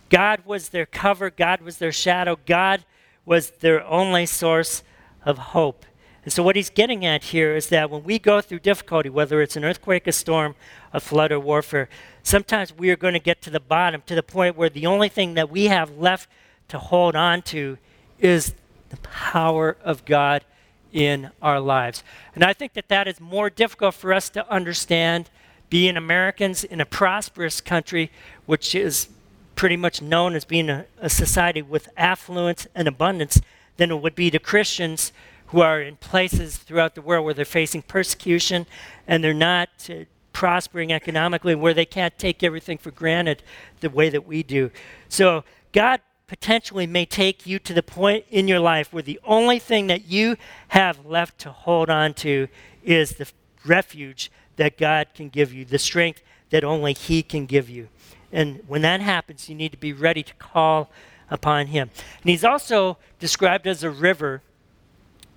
God 0.10 0.42
was 0.46 0.70
their 0.70 0.86
cover, 0.86 1.30
God 1.30 1.62
was 1.62 1.78
their 1.78 1.94
shadow, 1.94 2.38
God 2.46 2.84
was 3.26 3.52
their 3.52 3.86
only 3.86 4.26
source 4.26 4.84
of 5.26 5.38
hope. 5.38 5.86
And 6.24 6.34
so, 6.34 6.44
what 6.44 6.56
he's 6.56 6.70
getting 6.70 7.06
at 7.06 7.26
here 7.26 7.56
is 7.56 7.70
that 7.70 7.90
when 7.90 8.04
we 8.04 8.20
go 8.20 8.42
through 8.42 8.60
difficulty, 8.60 9.10
whether 9.10 9.42
it's 9.42 9.56
an 9.56 9.64
earthquake, 9.64 10.06
a 10.06 10.12
storm, 10.12 10.56
a 10.94 11.00
flood, 11.00 11.32
or 11.32 11.40
warfare, 11.40 11.90
sometimes 12.24 12.74
we 12.74 12.90
are 12.92 12.98
going 12.98 13.14
to 13.14 13.20
get 13.20 13.42
to 13.44 13.50
the 13.50 13.60
bottom, 13.60 14.04
to 14.06 14.16
the 14.16 14.24
point 14.24 14.58
where 14.58 14.70
the 14.70 14.86
only 14.86 15.10
thing 15.10 15.36
that 15.36 15.50
we 15.50 15.66
have 15.66 15.98
left 15.98 16.30
to 16.68 16.78
hold 16.78 17.16
on 17.16 17.42
to 17.44 17.78
is 18.20 18.54
the 18.90 18.98
power 18.98 19.78
of 19.84 20.06
God 20.06 20.44
in 20.92 21.32
our 21.42 21.60
lives. 21.60 22.04
And 22.36 22.44
I 22.44 22.54
think 22.54 22.74
that 22.74 22.90
that 22.90 23.08
is 23.08 23.20
more 23.20 23.50
difficult 23.50 23.96
for 23.96 24.14
us 24.14 24.30
to 24.32 24.50
understand 24.52 25.30
being 25.70 25.96
Americans 25.96 26.64
in 26.64 26.82
a 26.82 26.86
prosperous 26.86 27.62
country, 27.62 28.12
which 28.46 28.74
is 28.74 29.10
pretty 29.56 29.78
much 29.78 30.02
known 30.02 30.36
as 30.36 30.46
being 30.46 30.70
a, 30.70 30.86
a 31.00 31.10
society 31.10 31.62
with 31.62 31.90
affluence 31.96 32.68
and 32.74 32.88
abundance, 32.88 33.42
than 33.80 33.90
it 33.92 34.02
would 34.02 34.14
be 34.14 34.30
to 34.30 34.40
Christians 34.40 35.12
who 35.48 35.62
are 35.62 35.82
in 35.82 35.96
places 35.96 36.58
throughout 36.58 36.94
the 36.94 37.02
world 37.02 37.26
where 37.26 37.34
they're 37.34 37.46
facing 37.46 37.82
persecution 37.82 38.68
and 39.08 39.24
they're 39.24 39.34
not 39.34 39.70
uh, 39.90 40.04
prospering 40.34 40.92
economically, 40.92 41.56
where 41.56 41.74
they 41.74 41.86
can't 41.86 42.18
take 42.20 42.44
everything 42.44 42.78
for 42.78 42.92
granted 42.92 43.42
the 43.80 43.90
way 43.90 44.10
that 44.10 44.28
we 44.28 44.44
do. 44.44 44.70
So 45.08 45.44
God 45.72 46.02
potentially 46.28 46.86
may 46.86 47.06
take 47.06 47.48
you 47.48 47.58
to 47.58 47.74
the 47.74 47.82
point 47.82 48.26
in 48.30 48.48
your 48.48 48.60
life 48.60 48.94
where 48.94 49.02
the 49.02 49.20
only 49.24 49.58
thing 49.58 49.88
that 49.88 50.06
you 50.06 50.36
have 50.68 51.06
left 51.06 51.40
to 51.40 51.52
hold 51.52 51.90
on 51.90 52.14
to 52.14 52.48
is 52.84 53.14
the 53.14 53.28
refuge 53.66 54.32
that 54.58 54.78
God 54.78 55.08
can 55.16 55.30
give 55.30 55.52
you, 55.52 55.66
the 55.66 55.80
strength 55.80 56.22
that 56.52 56.64
only 56.64 56.94
He 56.94 57.24
can 57.24 57.48
give 57.48 57.70
you. 57.70 57.88
And 58.32 58.62
when 58.68 58.84
that 58.84 59.02
happens, 59.02 59.50
you 59.50 59.56
need 59.56 59.72
to 59.72 59.78
be 59.78 59.94
ready 59.94 60.22
to 60.22 60.34
call 60.36 60.92
upon 61.30 61.68
Him. 61.68 61.90
And 62.22 62.30
He's 62.30 62.44
also 62.44 62.98
described 63.20 63.68
as 63.68 63.84
a 63.84 63.90
river 63.90 64.42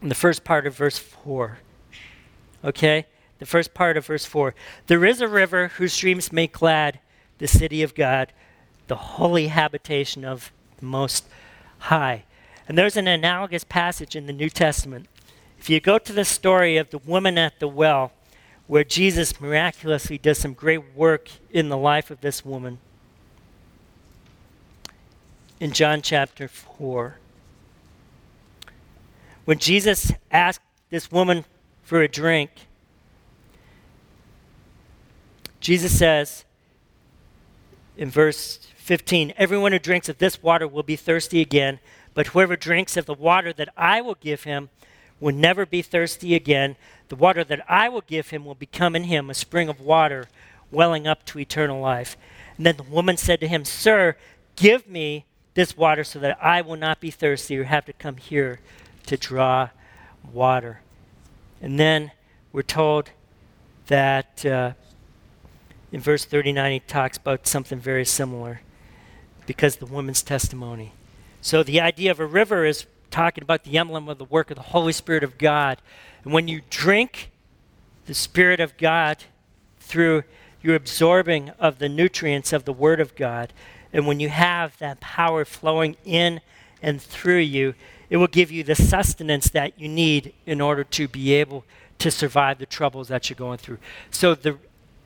in 0.01 0.09
the 0.09 0.15
first 0.15 0.45
part 0.45 0.67
of 0.67 0.77
verse 0.77 0.99
4. 0.99 1.59
Okay? 2.65 3.07
The 3.39 3.47
first 3.47 3.75
part 3.75 3.97
of 3.97 4.07
verse 4.07 4.25
4. 4.25 4.55
There 4.87 5.05
is 5.05 5.21
a 5.21 5.29
river 5.29 5.69
whose 5.69 5.93
streams 5.93 6.33
make 6.33 6.53
glad 6.53 7.01
the 7.39 7.49
city 7.49 7.83
of 7.83 7.95
God, 7.95 8.33
the 8.87 8.97
holy 8.97 9.49
habitation 9.49 10.25
of 10.25 10.53
the 10.79 10.87
most 10.87 11.27
high. 11.79 12.25
And 12.69 12.79
there's 12.79 12.97
an 12.97 13.09
analogous 13.09 13.65
passage 13.65 14.15
in 14.15 14.27
the 14.27 14.33
New 14.33 14.49
Testament. 14.49 15.07
If 15.59 15.69
you 15.71 15.81
go 15.81 15.99
to 15.99 16.13
the 16.13 16.25
story 16.25 16.77
of 16.77 16.91
the 16.91 16.99
woman 16.99 17.39
at 17.39 17.59
the 17.61 17.69
well, 17.69 18.13
where 18.67 18.85
Jesus 18.85 19.41
miraculously 19.41 20.19
does 20.19 20.39
some 20.39 20.55
great 20.55 20.95
work 20.95 21.29
in 21.51 21.69
the 21.69 21.77
life 21.77 22.11
of 22.11 22.21
this 22.21 22.45
woman, 22.45 22.79
in 25.63 25.71
John 25.71 26.03
chapter 26.03 26.49
4, 26.49 27.19
when 29.45 29.61
Jesus 29.61 30.11
asked 30.33 30.61
this 30.91 31.13
woman 31.13 31.45
for 31.85 32.03
a 32.03 32.09
drink, 32.09 32.51
Jesus 35.61 35.97
says 35.97 36.45
in 37.97 38.11
verse 38.11 38.67
15 38.75 39.35
Everyone 39.37 39.71
who 39.71 39.79
drinks 39.79 40.09
of 40.09 40.19
this 40.19 40.43
water 40.43 40.67
will 40.67 40.83
be 40.83 40.97
thirsty 40.97 41.41
again, 41.41 41.79
but 42.13 42.27
whoever 42.27 42.57
drinks 42.57 42.97
of 42.97 43.07
the 43.07 43.15
water 43.15 43.53
that 43.53 43.69
I 43.77 44.01
will 44.01 44.17
give 44.17 44.43
him 44.43 44.69
will 45.21 45.33
never 45.33 45.65
be 45.65 45.81
thirsty 45.81 46.35
again. 46.35 46.75
The 47.09 47.15
water 47.15 47.45
that 47.45 47.65
I 47.71 47.89
will 47.89 48.01
give 48.01 48.31
him 48.31 48.45
will 48.45 48.57
become 48.57 48.97
in 48.97 49.05
him 49.05 49.31
a 49.31 49.35
spring 49.35 49.69
of 49.69 49.81
water 49.81 50.27
welling 50.73 51.07
up 51.07 51.25
to 51.27 51.39
eternal 51.39 51.81
life. 51.81 52.17
And 52.57 52.67
then 52.67 52.79
the 52.79 52.83
woman 52.83 53.17
said 53.17 53.39
to 53.39 53.47
him, 53.47 53.65
Sir, 53.65 54.17
give 54.57 54.89
me 54.89 55.25
this 55.55 55.77
water 55.77 56.05
so 56.05 56.19
that 56.19 56.39
I 56.43 56.61
will 56.63 56.77
not 56.77 57.01
be 57.01 57.11
thirsty 57.11 57.59
or 57.59 57.65
have 57.65 57.85
to 57.87 57.93
come 57.93 58.17
here 58.17 58.61
to 59.07 59.17
draw 59.17 59.71
water. 60.33 60.81
And 61.61 61.79
then 61.79 62.13
we're 62.53 62.63
told 62.63 63.11
that 63.87 64.45
uh, 64.45 64.73
in 65.91 66.01
verse 66.01 66.25
39 66.25 66.73
he 66.73 66.81
talks 66.81 67.17
about 67.17 67.47
something 67.47 67.79
very 67.79 68.05
similar 68.05 68.61
because 69.47 69.77
the 69.77 69.87
woman's 69.87 70.23
testimony. 70.23 70.93
So 71.41 71.63
the 71.63 71.81
idea 71.81 72.11
of 72.11 72.21
a 72.21 72.27
river 72.27 72.65
is 72.65 72.87
talking 73.11 73.43
about 73.43 73.65
the 73.65 73.77
emblem 73.77 74.09
of 74.09 74.19
the 74.19 74.25
work 74.25 74.51
of 74.51 74.57
the 74.57 74.63
Holy 74.63 74.93
Spirit 74.93 75.23
of 75.23 75.39
God. 75.39 75.83
And 76.25 76.33
when 76.33 76.49
you 76.49 76.63
drink 76.71 77.31
the 78.07 78.15
Spirit 78.15 78.61
of 78.61 78.77
God 78.77 79.25
through 79.79 80.25
your 80.63 80.75
absorbing 80.75 81.51
of 81.59 81.79
the 81.79 81.89
nutrients 81.89 82.53
of 82.53 82.65
the 82.65 82.73
Word 82.73 83.01
of 83.01 83.15
God, 83.15 83.53
and 83.93 84.07
when 84.07 84.21
you 84.21 84.29
have 84.29 84.77
that 84.79 85.01
power 85.01 85.45
flowing 85.45 85.97
in 86.05 86.41
and 86.83 87.01
through 87.01 87.39
you, 87.39 87.75
it 88.11 88.17
will 88.17 88.27
give 88.27 88.51
you 88.51 88.63
the 88.63 88.75
sustenance 88.75 89.49
that 89.51 89.79
you 89.79 89.89
need 89.89 90.35
in 90.47 90.61
order 90.61 90.85
to 90.85 91.09
be 91.09 91.33
able 91.35 91.65
to 91.99 92.11
survive 92.11 92.59
the 92.59 92.67
troubles 92.67 93.09
that 93.09 93.31
you're 93.31 93.37
going 93.37 93.59
through. 93.59 93.79
So 94.11 94.35
the 94.35 94.59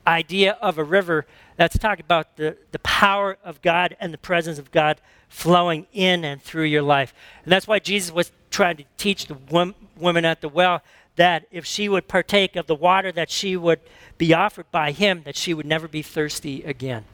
idea 0.06 0.52
of 0.62 0.78
a 0.78 0.84
river 0.84 1.26
that's 1.56 1.78
talking 1.78 2.04
about 2.04 2.36
the, 2.36 2.56
the 2.72 2.78
power 2.80 3.38
of 3.44 3.60
God 3.62 3.96
and 4.00 4.12
the 4.12 4.18
presence 4.18 4.58
of 4.58 4.70
God 4.70 5.00
flowing 5.28 5.86
in 5.92 6.24
and 6.24 6.40
through 6.42 6.64
your 6.64 6.82
life. 6.82 7.12
And 7.44 7.52
that's 7.52 7.66
why 7.66 7.78
Jesus 7.78 8.12
was 8.12 8.32
trying 8.50 8.76
to 8.76 8.84
teach 8.96 9.26
the 9.26 9.36
wom- 9.50 9.74
woman 9.98 10.24
at 10.24 10.40
the 10.40 10.48
well 10.48 10.82
that 11.16 11.46
if 11.50 11.64
she 11.64 11.88
would 11.88 12.08
partake 12.08 12.56
of 12.56 12.66
the 12.66 12.74
water 12.74 13.10
that 13.12 13.30
she 13.30 13.56
would 13.56 13.80
be 14.18 14.34
offered 14.34 14.70
by 14.70 14.92
him, 14.92 15.22
that 15.24 15.36
she 15.36 15.54
would 15.54 15.66
never 15.66 15.88
be 15.88 16.02
thirsty 16.02 16.62
again. 16.62 17.04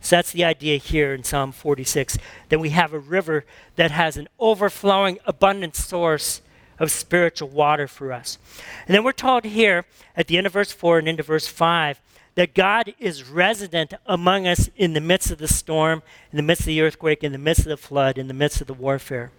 So 0.00 0.16
that's 0.16 0.32
the 0.32 0.44
idea 0.44 0.78
here 0.78 1.12
in 1.12 1.24
Psalm 1.24 1.52
46 1.52 2.18
that 2.48 2.60
we 2.60 2.70
have 2.70 2.92
a 2.92 2.98
river 2.98 3.44
that 3.76 3.90
has 3.90 4.16
an 4.16 4.28
overflowing, 4.38 5.18
abundant 5.26 5.76
source 5.76 6.40
of 6.78 6.90
spiritual 6.90 7.48
water 7.48 7.88
for 7.88 8.12
us. 8.12 8.38
And 8.86 8.94
then 8.94 9.04
we're 9.04 9.12
told 9.12 9.44
here 9.44 9.84
at 10.16 10.28
the 10.28 10.38
end 10.38 10.46
of 10.46 10.52
verse 10.52 10.72
4 10.72 11.00
and 11.00 11.08
into 11.08 11.22
verse 11.22 11.48
5 11.48 12.00
that 12.36 12.54
God 12.54 12.94
is 13.00 13.24
resident 13.24 13.94
among 14.06 14.46
us 14.46 14.70
in 14.76 14.92
the 14.92 15.00
midst 15.00 15.32
of 15.32 15.38
the 15.38 15.48
storm, 15.48 16.04
in 16.30 16.36
the 16.36 16.42
midst 16.42 16.62
of 16.62 16.66
the 16.66 16.80
earthquake, 16.80 17.24
in 17.24 17.32
the 17.32 17.38
midst 17.38 17.62
of 17.62 17.70
the 17.70 17.76
flood, 17.76 18.16
in 18.16 18.28
the 18.28 18.34
midst 18.34 18.60
of 18.60 18.68
the 18.68 18.74
warfare. 18.74 19.32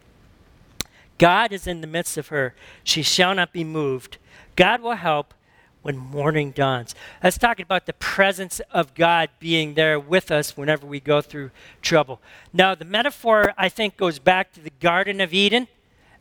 God 1.18 1.54
is 1.54 1.66
in 1.66 1.80
the 1.80 1.88
midst 1.88 2.18
of 2.18 2.28
her. 2.28 2.54
She 2.84 3.02
shall 3.02 3.34
not 3.36 3.54
be 3.54 3.64
moved. 3.64 4.18
God 4.58 4.82
will 4.82 4.96
help 4.96 5.34
when 5.82 5.98
morning 5.98 6.52
dawns. 6.52 6.94
That's 7.22 7.38
talking 7.38 7.64
about 7.64 7.86
the 7.86 7.94
presence 7.94 8.60
of 8.72 8.94
God 8.94 9.30
being 9.40 9.76
there 9.76 10.00
with 10.00 10.32
us 10.32 10.58
whenever 10.58 10.86
we 10.86 11.00
go 11.00 11.22
through 11.22 11.52
trouble. 11.82 12.20
Now, 12.52 12.76
the 12.76 12.86
metaphor, 12.86 13.54
I 13.58 13.70
think, 13.70 13.98
goes 13.98 14.20
back 14.20 14.52
to 14.54 14.60
the 14.60 14.72
Garden 14.82 15.22
of 15.22 15.34
Eden 15.34 15.68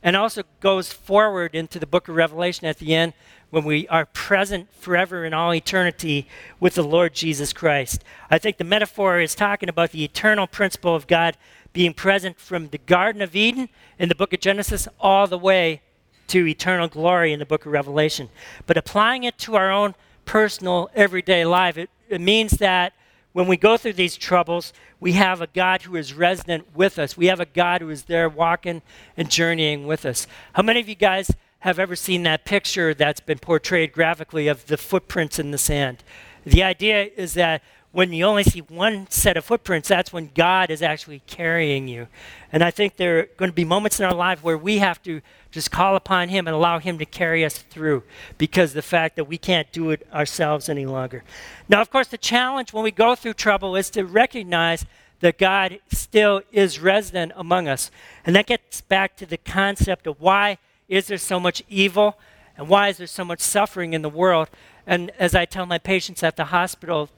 and 0.03 0.17
also 0.17 0.43
goes 0.61 0.93
forward 0.93 1.55
into 1.55 1.79
the 1.79 1.87
book 1.87 2.09
of 2.09 2.15
Revelation 2.15 2.67
at 2.67 2.79
the 2.79 2.95
end 2.95 3.15
when 3.51 3.65
we 3.65 3.89
are 3.89 4.07
present 4.07 4.73
forever 4.73 5.25
in 5.25 5.35
all 5.35 5.55
eternity 5.55 6.29
with 6.61 6.75
the 6.75 6.83
Lord 6.83 7.15
Jesus 7.15 7.53
Christ. 7.53 8.05
I 8.31 8.39
think 8.39 8.59
the 8.59 8.65
metaphor 8.65 9.21
is 9.21 9.35
talking 9.35 9.69
about 9.69 9.91
the 9.91 10.05
eternal 10.05 10.47
principle 10.47 10.95
of 10.95 11.07
God 11.07 11.37
being 11.73 11.95
present 11.95 12.39
from 12.39 12.69
the 12.69 12.79
Garden 12.79 13.23
of 13.23 13.35
Eden 13.35 13.69
in 13.99 14.09
the 14.09 14.15
book 14.15 14.33
of 14.33 14.41
Genesis 14.41 14.87
all 15.01 15.27
the 15.27 15.39
way 15.39 15.81
to 16.29 16.47
eternal 16.47 16.89
glory 16.89 17.33
in 17.33 17.39
the 17.39 17.47
book 17.47 17.67
of 17.67 17.73
Revelation. 17.73 18.29
But 18.67 18.77
applying 18.77 19.25
it 19.25 19.39
to 19.39 19.57
our 19.57 19.71
own 19.71 19.95
personal 20.25 20.91
everyday 20.95 21.45
life, 21.45 21.77
it, 21.77 21.91
it 22.09 22.21
means 22.21 22.53
that 22.53 22.93
when 23.33 23.47
we 23.47 23.57
go 23.57 23.77
through 23.77 23.93
these 23.95 24.17
troubles, 24.17 24.73
we 25.01 25.13
have 25.13 25.41
a 25.41 25.47
God 25.47 25.83
who 25.83 25.97
is 25.97 26.15
resident 26.15 26.75
with 26.75 26.99
us. 26.99 27.17
We 27.17 27.27
have 27.27 27.41
a 27.41 27.47
God 27.47 27.81
who 27.81 27.91
is 27.91 28.05
there 28.05 28.29
walking 28.29 28.83
and 29.17 29.31
journeying 29.31 29.87
with 29.87 30.05
us. 30.07 30.27
How 30.55 30.63
many 30.63 30.81
of 30.81 30.89
you 30.89 30.95
guys 30.95 31.31
have 31.61 31.79
ever 31.79 31.97
seen 31.97 32.23
that 32.23 32.45
picture 32.45 32.95
that's 32.95 33.21
been 33.21 33.39
portrayed 33.39 33.93
graphically 33.93 34.49
of 34.49 34.67
the 34.67 34.77
footprints 34.77 35.39
in 35.39 35.51
the 35.51 35.59
sand. 35.59 36.05
The 36.45 36.63
idea 36.63 37.11
is 37.17 37.35
that 37.35 37.63
when 37.91 38.13
you 38.13 38.25
only 38.25 38.45
see 38.45 38.61
one 38.61 39.07
set 39.11 39.37
of 39.37 39.45
footprints, 39.45 39.89
that's 39.89 40.13
when 40.13 40.31
God 40.35 40.71
is 40.71 40.83
actually 40.83 41.23
carrying 41.27 41.89
you. 41.89 42.07
And 42.53 42.63
I 42.63 42.71
think 42.71 42.97
there 42.97 43.19
are 43.19 43.29
going 43.37 43.51
to 43.51 43.55
be 43.55 43.65
moments 43.65 43.99
in 43.99 44.05
our 44.05 44.15
life 44.15 44.43
where 44.43 44.59
we 44.59 44.79
have 44.79 45.03
to 45.05 45.23
just 45.51 45.71
call 45.71 45.97
upon 45.97 46.29
Him 46.29 46.47
and 46.47 46.55
allow 46.55 46.79
Him 46.79 46.99
to 46.99 47.07
carry 47.07 47.45
us 47.45 47.57
through 47.59 48.03
because 48.37 48.75
the 48.75 48.83
fact 48.83 49.17
that 49.17 49.25
we 49.25 49.39
can't 49.39 49.73
do 49.73 49.91
it 49.91 50.07
ourselves 50.13 50.69
any 50.69 50.85
longer. 50.85 51.25
Now, 51.69 51.81
of 51.81 51.91
course, 51.91 52.09
the 52.09 52.19
challenge 52.19 52.73
when 52.73 52.85
we 52.85 52.91
go 52.91 53.15
through 53.15 53.35
trouble 53.35 53.75
is 53.75 53.89
to 53.91 54.05
recognize 54.05 54.85
that 55.21 55.39
God 55.39 55.81
still 55.91 56.43
is 56.53 56.79
resident 56.79 57.33
among 57.37 57.69
us. 57.69 57.91
And 58.25 58.37
that 58.37 58.47
gets 58.47 58.83
back 58.83 59.17
to 59.17 59.27
the 59.27 59.39
concept 59.39 60.07
of 60.07 60.21
why 60.21 60.59
is 60.89 61.07
there 61.07 61.19
so 61.19 61.41
much 61.41 61.63
evil? 61.69 62.19
And 62.57 62.69
why 62.69 62.89
is 62.89 62.99
there 62.99 63.07
so 63.07 63.25
much 63.25 63.41
suffering 63.41 63.95
in 63.95 64.03
the 64.03 64.09
world? 64.09 64.51
And 64.87 65.11
as 65.19 65.35
I 65.35 65.45
tell 65.45 65.67
my 65.67 65.79
patients 65.79 66.23
at 66.23 66.37
the 66.37 66.47
hospital, 66.47 67.09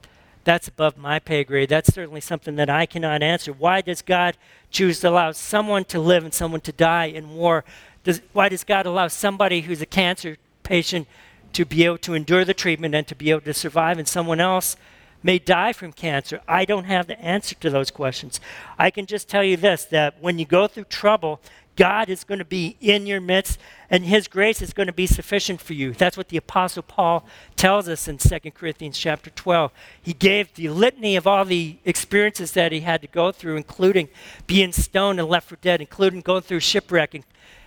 that's 0.43 0.67
above 0.67 0.97
my 0.97 1.19
pay 1.19 1.43
grade. 1.43 1.69
That's 1.69 1.93
certainly 1.93 2.21
something 2.21 2.55
that 2.55 2.69
I 2.69 2.85
cannot 2.85 3.21
answer. 3.21 3.53
Why 3.53 3.81
does 3.81 4.01
God 4.01 4.37
choose 4.71 4.99
to 5.01 5.09
allow 5.09 5.31
someone 5.31 5.85
to 5.85 5.99
live 5.99 6.23
and 6.23 6.33
someone 6.33 6.61
to 6.61 6.71
die 6.71 7.05
in 7.05 7.35
war? 7.35 7.63
Does, 8.03 8.21
why 8.33 8.49
does 8.49 8.63
God 8.63 8.85
allow 8.85 9.07
somebody 9.07 9.61
who's 9.61 9.81
a 9.81 9.85
cancer 9.85 10.37
patient 10.63 11.07
to 11.53 11.65
be 11.65 11.85
able 11.85 11.99
to 11.99 12.13
endure 12.13 12.45
the 12.45 12.53
treatment 12.53 12.95
and 12.95 13.05
to 13.07 13.15
be 13.15 13.29
able 13.29 13.41
to 13.41 13.53
survive, 13.53 13.99
and 13.99 14.07
someone 14.07 14.39
else 14.39 14.75
may 15.21 15.37
die 15.37 15.73
from 15.73 15.93
cancer? 15.93 16.41
I 16.47 16.65
don't 16.65 16.85
have 16.85 17.05
the 17.05 17.19
answer 17.21 17.53
to 17.55 17.69
those 17.69 17.91
questions. 17.91 18.39
I 18.79 18.89
can 18.89 19.05
just 19.05 19.29
tell 19.29 19.43
you 19.43 19.57
this 19.57 19.85
that 19.85 20.15
when 20.21 20.39
you 20.39 20.45
go 20.45 20.67
through 20.67 20.85
trouble, 20.85 21.39
God 21.81 22.09
is 22.09 22.23
going 22.23 22.37
to 22.37 22.45
be 22.45 22.77
in 22.79 23.07
your 23.07 23.19
midst, 23.19 23.57
and 23.89 24.05
His 24.05 24.27
grace 24.27 24.61
is 24.61 24.71
going 24.71 24.85
to 24.85 24.93
be 24.93 25.07
sufficient 25.07 25.59
for 25.59 25.73
you. 25.73 25.93
That's 25.93 26.15
what 26.15 26.29
the 26.29 26.37
Apostle 26.37 26.83
Paul 26.83 27.25
tells 27.55 27.89
us 27.89 28.07
in 28.07 28.19
2 28.19 28.51
Corinthians 28.51 28.99
chapter 28.99 29.31
12. 29.31 29.71
He 29.99 30.13
gave 30.13 30.53
the 30.53 30.69
litany 30.69 31.15
of 31.15 31.25
all 31.25 31.43
the 31.43 31.79
experiences 31.83 32.51
that 32.51 32.71
he 32.71 32.81
had 32.81 33.01
to 33.01 33.07
go 33.07 33.31
through, 33.31 33.55
including 33.55 34.09
being 34.45 34.71
stoned 34.71 35.19
and 35.19 35.27
left 35.27 35.49
for 35.49 35.55
dead, 35.55 35.81
including 35.81 36.21
going 36.21 36.43
through 36.43 36.59
shipwreck 36.59 37.15
and, 37.15 37.23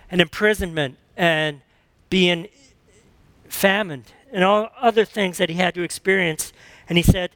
and 0.09 0.21
imprisonment 0.21 0.95
and 1.17 1.59
being 2.09 2.47
famined 3.49 4.05
and 4.31 4.45
all 4.45 4.69
other 4.79 5.03
things 5.03 5.39
that 5.39 5.49
he 5.49 5.55
had 5.55 5.73
to 5.73 5.81
experience. 5.81 6.53
And 6.87 6.97
he 6.97 7.03
said, 7.03 7.31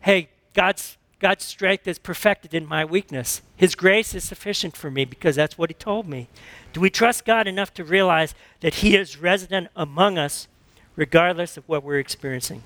Hey, 0.00 0.28
God's 0.52 0.98
God's 1.20 1.44
strength 1.44 1.86
is 1.86 1.98
perfected 1.98 2.54
in 2.54 2.66
my 2.66 2.82
weakness. 2.82 3.42
His 3.54 3.74
grace 3.74 4.14
is 4.14 4.24
sufficient 4.24 4.74
for 4.74 4.90
me 4.90 5.04
because 5.04 5.36
that's 5.36 5.58
what 5.58 5.68
He 5.68 5.74
told 5.74 6.08
me. 6.08 6.28
Do 6.72 6.80
we 6.80 6.88
trust 6.88 7.26
God 7.26 7.46
enough 7.46 7.74
to 7.74 7.84
realize 7.84 8.34
that 8.60 8.76
He 8.76 8.96
is 8.96 9.18
resident 9.18 9.68
among 9.76 10.16
us 10.16 10.48
regardless 10.96 11.58
of 11.58 11.68
what 11.68 11.84
we're 11.84 11.98
experiencing? 11.98 12.62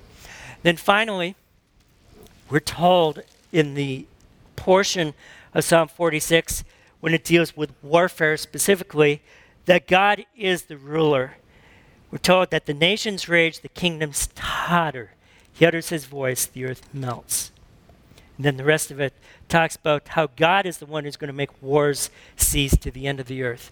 Then 0.63 0.77
finally, 0.77 1.35
we're 2.49 2.61
told 2.61 3.23
in 3.51 3.73
the 3.73 4.05
portion 4.55 5.13
of 5.53 5.65
Psalm 5.65 5.89
46, 5.89 6.63
when 7.01 7.13
it 7.13 7.25
deals 7.25 7.57
with 7.57 7.73
warfare 7.83 8.37
specifically, 8.37 9.21
that 9.65 9.85
God 9.85 10.25
is 10.35 10.63
the 10.63 10.77
ruler. 10.77 11.35
We're 12.09 12.19
told 12.19 12.51
that 12.51 12.67
the 12.67 12.73
nations 12.73 13.27
rage, 13.27 13.59
the 13.59 13.69
kingdoms 13.69 14.29
totter. 14.33 15.11
He 15.51 15.65
utters 15.65 15.89
his 15.89 16.05
voice, 16.05 16.45
the 16.45 16.65
earth 16.65 16.87
melts. 16.93 17.51
And 18.37 18.45
then 18.45 18.57
the 18.57 18.63
rest 18.63 18.91
of 18.91 18.99
it 18.99 19.13
talks 19.47 19.75
about 19.75 20.09
how 20.09 20.27
God 20.27 20.65
is 20.65 20.77
the 20.77 20.85
one 20.85 21.05
who's 21.05 21.17
going 21.17 21.29
to 21.29 21.33
make 21.33 21.61
wars 21.61 22.09
cease 22.35 22.75
to 22.77 22.91
the 22.91 23.07
end 23.07 23.19
of 23.19 23.27
the 23.27 23.43
earth. 23.43 23.71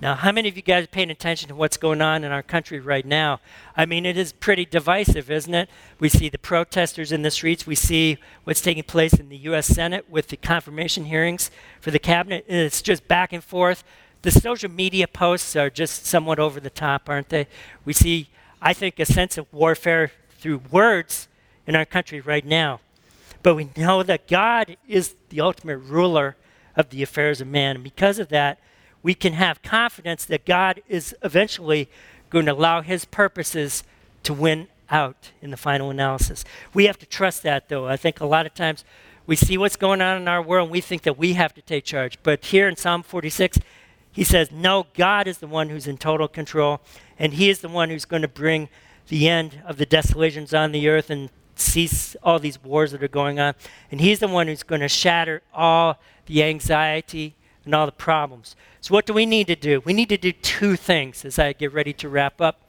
Now, 0.00 0.14
how 0.16 0.32
many 0.32 0.48
of 0.48 0.56
you 0.56 0.62
guys 0.62 0.84
are 0.84 0.88
paying 0.88 1.10
attention 1.10 1.48
to 1.48 1.54
what's 1.54 1.76
going 1.76 2.02
on 2.02 2.24
in 2.24 2.32
our 2.32 2.42
country 2.42 2.80
right 2.80 3.06
now? 3.06 3.40
I 3.76 3.86
mean, 3.86 4.04
it 4.04 4.18
is 4.18 4.32
pretty 4.32 4.64
divisive, 4.64 5.30
isn't 5.30 5.54
it? 5.54 5.70
We 6.00 6.08
see 6.08 6.28
the 6.28 6.36
protesters 6.36 7.12
in 7.12 7.22
the 7.22 7.30
streets. 7.30 7.66
We 7.66 7.76
see 7.76 8.18
what's 8.42 8.60
taking 8.60 8.82
place 8.82 9.14
in 9.14 9.28
the 9.28 9.36
U.S. 9.38 9.66
Senate 9.66 10.10
with 10.10 10.28
the 10.28 10.36
confirmation 10.36 11.06
hearings 11.06 11.50
for 11.80 11.90
the 11.90 11.98
cabinet. 12.00 12.44
It's 12.48 12.82
just 12.82 13.06
back 13.06 13.32
and 13.32 13.42
forth. 13.42 13.84
The 14.22 14.32
social 14.32 14.70
media 14.70 15.06
posts 15.06 15.54
are 15.54 15.70
just 15.70 16.06
somewhat 16.06 16.38
over 16.38 16.58
the 16.58 16.70
top, 16.70 17.08
aren't 17.08 17.28
they? 17.28 17.46
We 17.84 17.92
see, 17.92 18.28
I 18.60 18.72
think, 18.72 18.98
a 18.98 19.06
sense 19.06 19.38
of 19.38 19.50
warfare 19.52 20.10
through 20.38 20.62
words 20.70 21.28
in 21.66 21.76
our 21.76 21.84
country 21.84 22.20
right 22.20 22.44
now. 22.44 22.80
But 23.44 23.56
we 23.56 23.68
know 23.76 24.02
that 24.02 24.26
God 24.26 24.78
is 24.88 25.16
the 25.28 25.42
ultimate 25.42 25.76
ruler 25.76 26.34
of 26.74 26.88
the 26.88 27.02
affairs 27.02 27.42
of 27.42 27.46
man. 27.46 27.76
And 27.76 27.84
because 27.84 28.18
of 28.18 28.30
that, 28.30 28.58
we 29.02 29.14
can 29.14 29.34
have 29.34 29.60
confidence 29.62 30.24
that 30.24 30.46
God 30.46 30.82
is 30.88 31.14
eventually 31.22 31.90
going 32.30 32.46
to 32.46 32.52
allow 32.54 32.80
his 32.80 33.04
purposes 33.04 33.84
to 34.22 34.32
win 34.32 34.68
out 34.90 35.30
in 35.42 35.50
the 35.50 35.58
final 35.58 35.90
analysis. 35.90 36.42
We 36.72 36.86
have 36.86 36.98
to 37.00 37.06
trust 37.06 37.42
that, 37.42 37.68
though. 37.68 37.86
I 37.86 37.98
think 37.98 38.18
a 38.18 38.26
lot 38.26 38.46
of 38.46 38.54
times 38.54 38.82
we 39.26 39.36
see 39.36 39.58
what's 39.58 39.76
going 39.76 40.00
on 40.00 40.16
in 40.16 40.26
our 40.26 40.40
world 40.40 40.68
and 40.68 40.72
we 40.72 40.80
think 40.80 41.02
that 41.02 41.18
we 41.18 41.34
have 41.34 41.52
to 41.52 41.62
take 41.62 41.84
charge. 41.84 42.18
But 42.22 42.46
here 42.46 42.66
in 42.66 42.76
Psalm 42.76 43.02
46, 43.02 43.58
he 44.10 44.24
says, 44.24 44.50
No, 44.50 44.86
God 44.94 45.28
is 45.28 45.38
the 45.38 45.46
one 45.46 45.68
who's 45.68 45.86
in 45.86 45.98
total 45.98 46.28
control, 46.28 46.80
and 47.18 47.34
he 47.34 47.50
is 47.50 47.60
the 47.60 47.68
one 47.68 47.90
who's 47.90 48.06
going 48.06 48.22
to 48.22 48.28
bring 48.28 48.70
the 49.08 49.28
end 49.28 49.60
of 49.66 49.76
the 49.76 49.84
desolations 49.84 50.54
on 50.54 50.72
the 50.72 50.88
earth 50.88 51.10
and 51.10 51.28
cease 51.56 52.16
all 52.22 52.38
these 52.38 52.62
wars 52.62 52.92
that 52.92 53.02
are 53.02 53.08
going 53.08 53.38
on. 53.38 53.54
And 53.90 54.00
he's 54.00 54.18
the 54.18 54.28
one 54.28 54.46
who's 54.46 54.62
going 54.62 54.80
to 54.80 54.88
shatter 54.88 55.42
all 55.52 55.98
the 56.26 56.42
anxiety, 56.42 57.34
and 57.64 57.74
all 57.74 57.86
the 57.86 57.92
problems. 57.92 58.56
So, 58.80 58.92
what 58.94 59.06
do 59.06 59.12
we 59.12 59.26
need 59.26 59.46
to 59.46 59.56
do? 59.56 59.80
We 59.84 59.92
need 59.92 60.08
to 60.10 60.16
do 60.16 60.32
two 60.32 60.76
things 60.76 61.24
as 61.24 61.38
I 61.38 61.52
get 61.52 61.72
ready 61.72 61.92
to 61.94 62.08
wrap 62.08 62.40
up 62.40 62.60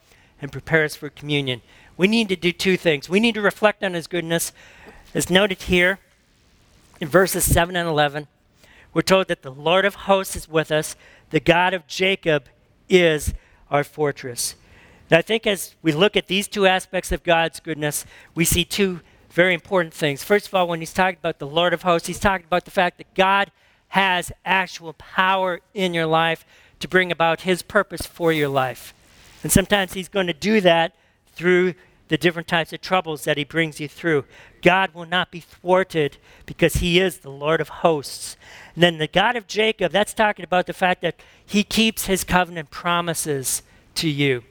and 0.41 0.51
prepare 0.51 0.83
us 0.83 0.95
for 0.95 1.09
communion. 1.09 1.61
We 1.97 2.07
need 2.07 2.29
to 2.29 2.35
do 2.35 2.51
two 2.51 2.77
things. 2.77 3.09
We 3.09 3.19
need 3.19 3.35
to 3.35 3.41
reflect 3.41 3.83
on 3.83 3.93
His 3.93 4.07
goodness, 4.07 4.51
as 5.13 5.29
noted 5.29 5.63
here 5.63 5.99
in 6.99 7.07
verses 7.07 7.43
7 7.43 7.75
and 7.75 7.87
11. 7.87 8.27
We're 8.93 9.01
told 9.01 9.27
that 9.27 9.41
the 9.41 9.51
Lord 9.51 9.85
of 9.85 9.95
hosts 9.95 10.35
is 10.35 10.47
with 10.47 10.71
us, 10.71 10.95
the 11.29 11.39
God 11.39 11.73
of 11.73 11.87
Jacob 11.87 12.45
is 12.87 13.33
our 13.69 13.83
fortress. 13.83 14.55
And 15.09 15.17
I 15.17 15.21
think 15.21 15.45
as 15.45 15.75
we 15.81 15.91
look 15.91 16.17
at 16.17 16.27
these 16.27 16.47
two 16.47 16.65
aspects 16.65 17.11
of 17.11 17.23
God's 17.23 17.59
goodness, 17.59 18.05
we 18.33 18.45
see 18.45 18.65
two 18.65 19.01
very 19.29 19.53
important 19.53 19.93
things. 19.93 20.23
First 20.23 20.47
of 20.47 20.53
all, 20.55 20.67
when 20.67 20.79
he's 20.79 20.93
talking 20.93 21.17
about 21.19 21.39
the 21.39 21.47
Lord 21.47 21.73
of 21.73 21.83
hosts, 21.83 22.07
he's 22.07 22.19
talking 22.19 22.45
about 22.45 22.65
the 22.65 22.71
fact 22.71 22.97
that 22.97 23.13
God 23.13 23.51
has 23.89 24.31
actual 24.45 24.93
power 24.93 25.59
in 25.73 25.93
your 25.93 26.05
life 26.05 26.45
to 26.79 26.87
bring 26.87 27.11
about 27.11 27.41
his 27.41 27.61
purpose 27.61 28.05
for 28.05 28.31
your 28.31 28.49
life. 28.49 28.93
And 29.43 29.51
sometimes 29.51 29.93
he's 29.93 30.09
going 30.09 30.27
to 30.27 30.33
do 30.33 30.61
that 30.61 30.95
through 31.33 31.75
the 32.07 32.17
different 32.17 32.47
types 32.47 32.71
of 32.71 32.81
troubles 32.81 33.23
that 33.23 33.37
he 33.37 33.43
brings 33.43 33.79
you 33.79 33.87
through. 33.87 34.25
God 34.61 34.93
will 34.93 35.05
not 35.05 35.31
be 35.31 35.39
thwarted 35.39 36.17
because 36.45 36.75
he 36.75 36.99
is 36.99 37.19
the 37.19 37.31
Lord 37.31 37.61
of 37.61 37.69
hosts. 37.69 38.37
And 38.73 38.83
then 38.83 38.97
the 38.97 39.07
God 39.07 39.35
of 39.35 39.47
Jacob, 39.47 39.91
that's 39.91 40.13
talking 40.13 40.45
about 40.45 40.65
the 40.65 40.73
fact 40.73 41.01
that 41.01 41.19
he 41.45 41.63
keeps 41.63 42.05
his 42.05 42.23
covenant 42.23 42.69
promises 42.69 43.63
to 43.95 44.09
you. 44.09 44.43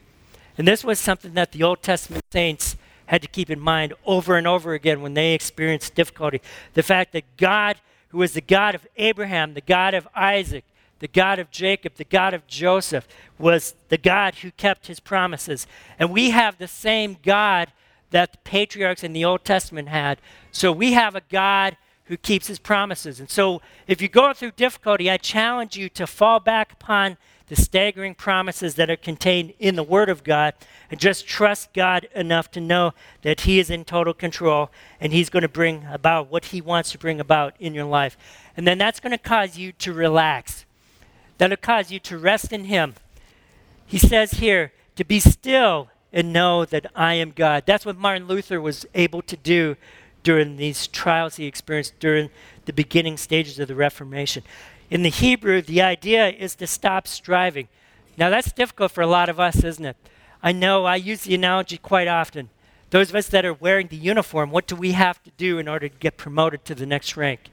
And 0.56 0.68
this 0.68 0.84
was 0.84 0.98
something 0.98 1.34
that 1.34 1.52
the 1.52 1.62
Old 1.62 1.82
Testament 1.82 2.24
saints 2.32 2.76
had 3.06 3.22
to 3.22 3.28
keep 3.28 3.50
in 3.50 3.60
mind 3.60 3.92
over 4.06 4.36
and 4.36 4.46
over 4.46 4.72
again 4.72 5.02
when 5.02 5.14
they 5.14 5.34
experienced 5.34 5.94
difficulty. 5.94 6.40
The 6.74 6.82
fact 6.82 7.12
that 7.12 7.36
God, 7.36 7.76
who 8.08 8.18
was 8.18 8.32
the 8.32 8.40
God 8.40 8.74
of 8.74 8.86
Abraham, 8.96 9.54
the 9.54 9.60
God 9.60 9.94
of 9.94 10.08
Isaac, 10.14 10.64
the 11.00 11.08
God 11.08 11.38
of 11.38 11.50
Jacob, 11.50 11.94
the 11.96 12.04
God 12.04 12.32
of 12.32 12.46
Joseph, 12.46 13.06
was 13.38 13.74
the 13.88 13.98
God 13.98 14.36
who 14.36 14.50
kept 14.52 14.86
his 14.86 15.00
promises. 15.00 15.66
And 15.98 16.10
we 16.10 16.30
have 16.30 16.56
the 16.56 16.68
same 16.68 17.18
God 17.22 17.72
that 18.10 18.32
the 18.32 18.38
patriarchs 18.38 19.02
in 19.02 19.12
the 19.12 19.24
Old 19.24 19.44
Testament 19.44 19.88
had. 19.88 20.18
So 20.52 20.70
we 20.70 20.92
have 20.92 21.14
a 21.14 21.22
God 21.28 21.76
who 22.04 22.16
keeps 22.16 22.46
his 22.46 22.58
promises. 22.58 23.18
And 23.18 23.28
so 23.28 23.60
if 23.86 24.00
you 24.00 24.08
go 24.08 24.32
through 24.32 24.52
difficulty, 24.52 25.10
I 25.10 25.16
challenge 25.16 25.76
you 25.76 25.88
to 25.90 26.06
fall 26.06 26.38
back 26.38 26.72
upon 26.72 27.16
the 27.48 27.56
staggering 27.56 28.14
promises 28.14 28.74
that 28.76 28.90
are 28.90 28.96
contained 28.96 29.52
in 29.58 29.76
the 29.76 29.82
Word 29.82 30.08
of 30.08 30.24
God 30.24 30.54
and 30.90 30.98
just 30.98 31.26
trust 31.26 31.72
God 31.74 32.08
enough 32.14 32.50
to 32.52 32.60
know 32.60 32.92
that 33.22 33.42
He 33.42 33.58
is 33.58 33.70
in 33.70 33.84
total 33.84 34.14
control 34.14 34.70
and 35.00 35.12
He's 35.12 35.30
going 35.30 35.42
to 35.42 35.48
bring 35.48 35.84
about 35.90 36.30
what 36.30 36.46
He 36.46 36.60
wants 36.60 36.92
to 36.92 36.98
bring 36.98 37.20
about 37.20 37.54
in 37.58 37.74
your 37.74 37.84
life. 37.84 38.16
And 38.56 38.66
then 38.66 38.78
that's 38.78 39.00
going 39.00 39.12
to 39.12 39.18
cause 39.18 39.58
you 39.58 39.72
to 39.72 39.92
relax. 39.92 40.64
That'll 41.38 41.56
cause 41.56 41.90
you 41.90 41.98
to 42.00 42.18
rest 42.18 42.52
in 42.52 42.64
Him. 42.64 42.94
He 43.86 43.98
says 43.98 44.32
here, 44.32 44.72
to 44.96 45.04
be 45.04 45.20
still 45.20 45.90
and 46.12 46.32
know 46.32 46.64
that 46.64 46.86
I 46.94 47.14
am 47.14 47.32
God. 47.32 47.64
That's 47.66 47.84
what 47.84 47.98
Martin 47.98 48.26
Luther 48.26 48.60
was 48.60 48.86
able 48.94 49.22
to 49.22 49.36
do 49.36 49.76
during 50.24 50.56
these 50.56 50.88
trials 50.88 51.36
he 51.36 51.46
experienced 51.46 52.00
during 52.00 52.30
the 52.64 52.72
beginning 52.72 53.16
stages 53.16 53.60
of 53.60 53.68
the 53.68 53.74
Reformation. 53.76 54.42
In 54.90 55.02
the 55.02 55.10
Hebrew, 55.10 55.62
the 55.62 55.82
idea 55.82 56.28
is 56.30 56.56
to 56.56 56.66
stop 56.66 57.06
striving. 57.06 57.68
Now, 58.16 58.30
that's 58.30 58.52
difficult 58.52 58.90
for 58.90 59.02
a 59.02 59.06
lot 59.06 59.28
of 59.28 59.38
us, 59.38 59.62
isn't 59.62 59.84
it? 59.84 59.96
I 60.42 60.52
know 60.52 60.84
I 60.84 60.96
use 60.96 61.22
the 61.22 61.34
analogy 61.34 61.78
quite 61.78 62.08
often. 62.08 62.50
Those 62.90 63.10
of 63.10 63.16
us 63.16 63.28
that 63.28 63.44
are 63.44 63.54
wearing 63.54 63.88
the 63.88 63.96
uniform, 63.96 64.50
what 64.50 64.66
do 64.66 64.76
we 64.76 64.92
have 64.92 65.22
to 65.24 65.30
do 65.36 65.58
in 65.58 65.68
order 65.68 65.88
to 65.88 65.98
get 65.98 66.16
promoted 66.16 66.64
to 66.66 66.74
the 66.74 66.86
next 66.86 67.16
rank? 67.16 67.50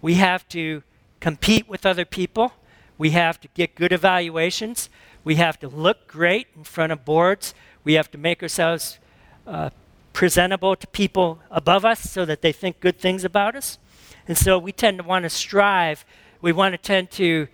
We 0.00 0.14
have 0.14 0.48
to 0.50 0.82
compete 1.20 1.68
with 1.68 1.84
other 1.84 2.04
people. 2.04 2.52
We 2.98 3.10
have 3.10 3.40
to 3.40 3.48
get 3.54 3.74
good 3.74 3.92
evaluations. 3.92 4.88
We 5.24 5.36
have 5.36 5.58
to 5.60 5.68
look 5.68 6.06
great 6.06 6.48
in 6.56 6.64
front 6.64 6.92
of 6.92 7.04
boards. 7.04 7.54
We 7.84 7.94
have 7.94 8.10
to 8.12 8.18
make 8.18 8.42
ourselves 8.42 8.98
uh, 9.46 9.70
presentable 10.16 10.74
to 10.74 10.86
people 10.86 11.38
above 11.50 11.84
us 11.84 12.00
so 12.00 12.24
that 12.24 12.40
they 12.40 12.50
think 12.50 12.80
good 12.80 12.98
things 12.98 13.22
about 13.22 13.54
us. 13.54 13.78
And 14.26 14.38
so 14.38 14.58
we 14.58 14.72
tend 14.72 14.96
to 14.96 15.04
want 15.04 15.24
to 15.24 15.30
strive 15.30 16.06
we 16.40 16.52
want 16.52 16.74
to 16.74 16.78
tend 16.78 17.10
to 17.12 17.48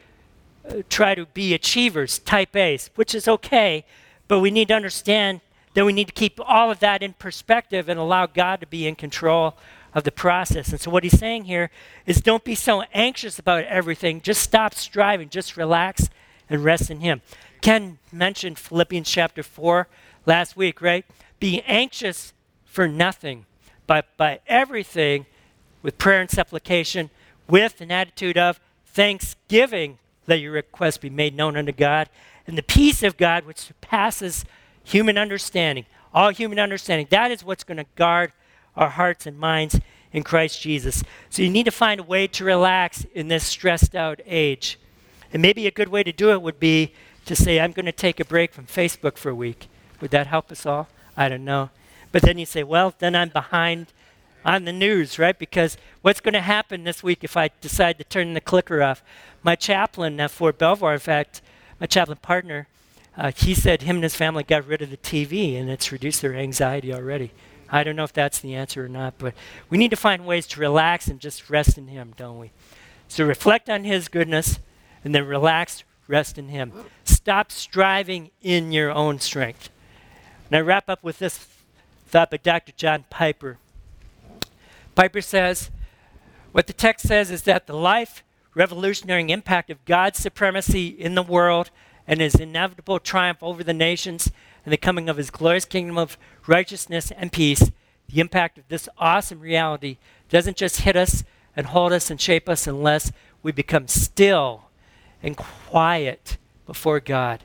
uh, 0.68 0.82
try 0.88 1.14
to 1.14 1.26
be 1.26 1.54
achievers, 1.54 2.18
type 2.18 2.54
A's, 2.54 2.90
which 2.94 3.14
is 3.14 3.26
okay, 3.26 3.84
but 4.28 4.40
we 4.40 4.50
need 4.50 4.68
to 4.68 4.74
understand 4.74 5.40
that 5.74 5.84
we 5.84 5.92
need 5.92 6.08
to 6.08 6.12
keep 6.12 6.38
all 6.44 6.70
of 6.70 6.80
that 6.80 7.02
in 7.02 7.14
perspective 7.14 7.88
and 7.88 7.98
allow 7.98 8.26
God 8.26 8.60
to 8.60 8.66
be 8.66 8.86
in 8.86 8.94
control 8.94 9.56
of 9.94 10.04
the 10.04 10.12
process. 10.12 10.68
And 10.68 10.80
so, 10.80 10.90
what 10.90 11.04
he's 11.04 11.18
saying 11.18 11.44
here 11.44 11.70
is 12.04 12.20
don't 12.20 12.44
be 12.44 12.54
so 12.54 12.82
anxious 12.92 13.38
about 13.38 13.64
everything. 13.64 14.20
Just 14.20 14.42
stop 14.42 14.74
striving, 14.74 15.30
just 15.30 15.56
relax 15.56 16.10
and 16.50 16.62
rest 16.62 16.90
in 16.90 17.00
Him. 17.00 17.22
Ken 17.62 17.98
mentioned 18.12 18.58
Philippians 18.58 19.10
chapter 19.10 19.42
4 19.42 19.88
last 20.26 20.56
week, 20.56 20.82
right? 20.82 21.06
Be 21.40 21.62
anxious 21.62 22.34
for 22.72 22.88
nothing, 22.88 23.44
but 23.86 24.06
by 24.16 24.40
everything 24.46 25.26
with 25.82 25.98
prayer 25.98 26.22
and 26.22 26.30
supplication, 26.30 27.10
with 27.46 27.82
an 27.82 27.90
attitude 27.92 28.38
of 28.38 28.58
thanksgiving, 28.86 29.98
let 30.26 30.40
your 30.40 30.52
request 30.52 31.02
be 31.02 31.10
made 31.10 31.36
known 31.36 31.54
unto 31.54 31.72
God. 31.72 32.08
And 32.46 32.56
the 32.56 32.62
peace 32.62 33.02
of 33.02 33.18
God, 33.18 33.44
which 33.44 33.58
surpasses 33.58 34.46
human 34.84 35.18
understanding, 35.18 35.84
all 36.14 36.30
human 36.30 36.58
understanding, 36.58 37.08
that 37.10 37.30
is 37.30 37.44
what's 37.44 37.62
going 37.62 37.76
to 37.76 37.86
guard 37.94 38.32
our 38.74 38.88
hearts 38.88 39.26
and 39.26 39.38
minds 39.38 39.78
in 40.10 40.22
Christ 40.22 40.62
Jesus. 40.62 41.04
So 41.28 41.42
you 41.42 41.50
need 41.50 41.64
to 41.64 41.70
find 41.70 42.00
a 42.00 42.04
way 42.04 42.26
to 42.26 42.42
relax 42.42 43.04
in 43.12 43.28
this 43.28 43.44
stressed 43.44 43.94
out 43.94 44.22
age. 44.24 44.78
And 45.30 45.42
maybe 45.42 45.66
a 45.66 45.70
good 45.70 45.88
way 45.88 46.02
to 46.04 46.12
do 46.12 46.32
it 46.32 46.40
would 46.40 46.58
be 46.58 46.94
to 47.26 47.36
say, 47.36 47.60
I'm 47.60 47.72
going 47.72 47.84
to 47.84 47.92
take 47.92 48.18
a 48.18 48.24
break 48.24 48.54
from 48.54 48.64
Facebook 48.64 49.18
for 49.18 49.28
a 49.28 49.34
week. 49.34 49.68
Would 50.00 50.10
that 50.12 50.26
help 50.26 50.50
us 50.50 50.64
all? 50.64 50.88
I 51.18 51.28
don't 51.28 51.44
know. 51.44 51.68
But 52.12 52.22
then 52.22 52.38
you 52.38 52.46
say, 52.46 52.62
well, 52.62 52.94
then 52.98 53.16
I'm 53.16 53.30
behind 53.30 53.88
on 54.44 54.64
the 54.64 54.72
news, 54.72 55.18
right? 55.18 55.38
Because 55.38 55.76
what's 56.02 56.20
going 56.20 56.34
to 56.34 56.40
happen 56.40 56.84
this 56.84 57.02
week 57.02 57.24
if 57.24 57.36
I 57.36 57.50
decide 57.60 57.98
to 57.98 58.04
turn 58.04 58.34
the 58.34 58.40
clicker 58.40 58.82
off? 58.82 59.02
My 59.42 59.56
chaplain 59.56 60.20
at 60.20 60.30
Fort 60.30 60.58
Belvoir, 60.58 60.92
in 60.94 61.00
fact, 61.00 61.40
my 61.80 61.86
chaplain 61.86 62.18
partner, 62.20 62.68
uh, 63.16 63.32
he 63.34 63.54
said 63.54 63.82
him 63.82 63.96
and 63.96 64.02
his 64.04 64.14
family 64.14 64.42
got 64.44 64.66
rid 64.66 64.82
of 64.82 64.90
the 64.90 64.96
TV 64.96 65.58
and 65.58 65.70
it's 65.70 65.92
reduced 65.92 66.22
their 66.22 66.34
anxiety 66.34 66.92
already. 66.92 67.32
I 67.68 67.84
don't 67.84 67.96
know 67.96 68.04
if 68.04 68.12
that's 68.12 68.38
the 68.38 68.54
answer 68.54 68.84
or 68.84 68.88
not, 68.88 69.14
but 69.18 69.34
we 69.70 69.78
need 69.78 69.90
to 69.90 69.96
find 69.96 70.26
ways 70.26 70.46
to 70.48 70.60
relax 70.60 71.08
and 71.08 71.18
just 71.18 71.48
rest 71.48 71.78
in 71.78 71.88
Him, 71.88 72.12
don't 72.16 72.38
we? 72.38 72.50
So 73.08 73.24
reflect 73.24 73.70
on 73.70 73.84
His 73.84 74.08
goodness 74.08 74.58
and 75.04 75.14
then 75.14 75.26
relax, 75.26 75.82
rest 76.06 76.36
in 76.36 76.48
Him. 76.48 76.72
Stop 77.04 77.50
striving 77.50 78.30
in 78.42 78.72
your 78.72 78.90
own 78.90 79.20
strength. 79.20 79.70
And 80.50 80.56
I 80.56 80.60
wrap 80.60 80.90
up 80.90 81.02
with 81.02 81.18
this 81.18 81.38
thought 82.12 82.30
by 82.30 82.36
Dr. 82.36 82.72
John 82.76 83.06
Piper. 83.08 83.56
Piper 84.94 85.22
says, 85.22 85.70
what 86.52 86.66
the 86.66 86.74
text 86.74 87.08
says 87.08 87.30
is 87.30 87.44
that 87.44 87.66
the 87.66 87.74
life 87.74 88.22
revolutionary 88.54 89.30
impact 89.30 89.70
of 89.70 89.82
God's 89.86 90.18
supremacy 90.18 90.88
in 90.88 91.14
the 91.14 91.22
world 91.22 91.70
and 92.06 92.20
his 92.20 92.34
inevitable 92.34 92.98
triumph 92.98 93.42
over 93.42 93.64
the 93.64 93.72
nations 93.72 94.30
and 94.66 94.72
the 94.72 94.76
coming 94.76 95.08
of 95.08 95.16
his 95.16 95.30
glorious 95.30 95.64
kingdom 95.64 95.96
of 95.96 96.18
righteousness 96.46 97.10
and 97.12 97.32
peace, 97.32 97.70
the 98.08 98.20
impact 98.20 98.58
of 98.58 98.68
this 98.68 98.90
awesome 98.98 99.40
reality 99.40 99.96
doesn't 100.28 100.58
just 100.58 100.82
hit 100.82 100.96
us 100.96 101.24
and 101.56 101.68
hold 101.68 101.94
us 101.94 102.10
and 102.10 102.20
shape 102.20 102.46
us 102.46 102.66
unless 102.66 103.10
we 103.42 103.52
become 103.52 103.88
still 103.88 104.64
and 105.22 105.34
quiet 105.38 106.36
before 106.66 107.00
God. 107.00 107.42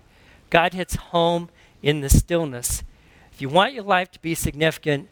God 0.50 0.74
hits 0.74 0.96
home 0.96 1.50
in 1.82 2.02
the 2.02 2.10
stillness. 2.10 2.84
If 3.38 3.42
you 3.42 3.50
want 3.50 3.74
your 3.74 3.84
life 3.84 4.12
to 4.12 4.20
be 4.20 4.34
significant, 4.34 5.10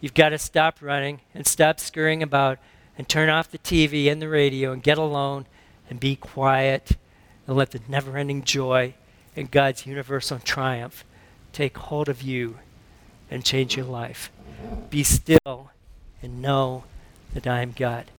You've 0.00 0.14
got 0.14 0.30
to 0.30 0.38
stop 0.38 0.78
running 0.80 1.20
and 1.34 1.46
stop 1.46 1.80
scurrying 1.80 2.22
about 2.22 2.58
and 2.98 3.08
turn 3.08 3.28
off 3.28 3.50
the 3.50 3.58
TV 3.58 4.10
and 4.10 4.20
the 4.20 4.28
radio 4.28 4.72
and 4.72 4.82
get 4.82 4.98
alone 4.98 5.46
and 5.88 5.98
be 5.98 6.16
quiet 6.16 6.92
and 7.46 7.56
let 7.56 7.70
the 7.70 7.80
never 7.88 8.16
ending 8.16 8.42
joy 8.42 8.94
and 9.34 9.50
God's 9.50 9.86
universal 9.86 10.38
triumph 10.38 11.04
take 11.52 11.76
hold 11.78 12.08
of 12.08 12.22
you 12.22 12.58
and 13.30 13.44
change 13.44 13.76
your 13.76 13.86
life. 13.86 14.30
Be 14.90 15.02
still 15.02 15.70
and 16.22 16.42
know 16.42 16.84
that 17.32 17.46
I 17.46 17.62
am 17.62 17.72
God. 17.72 18.10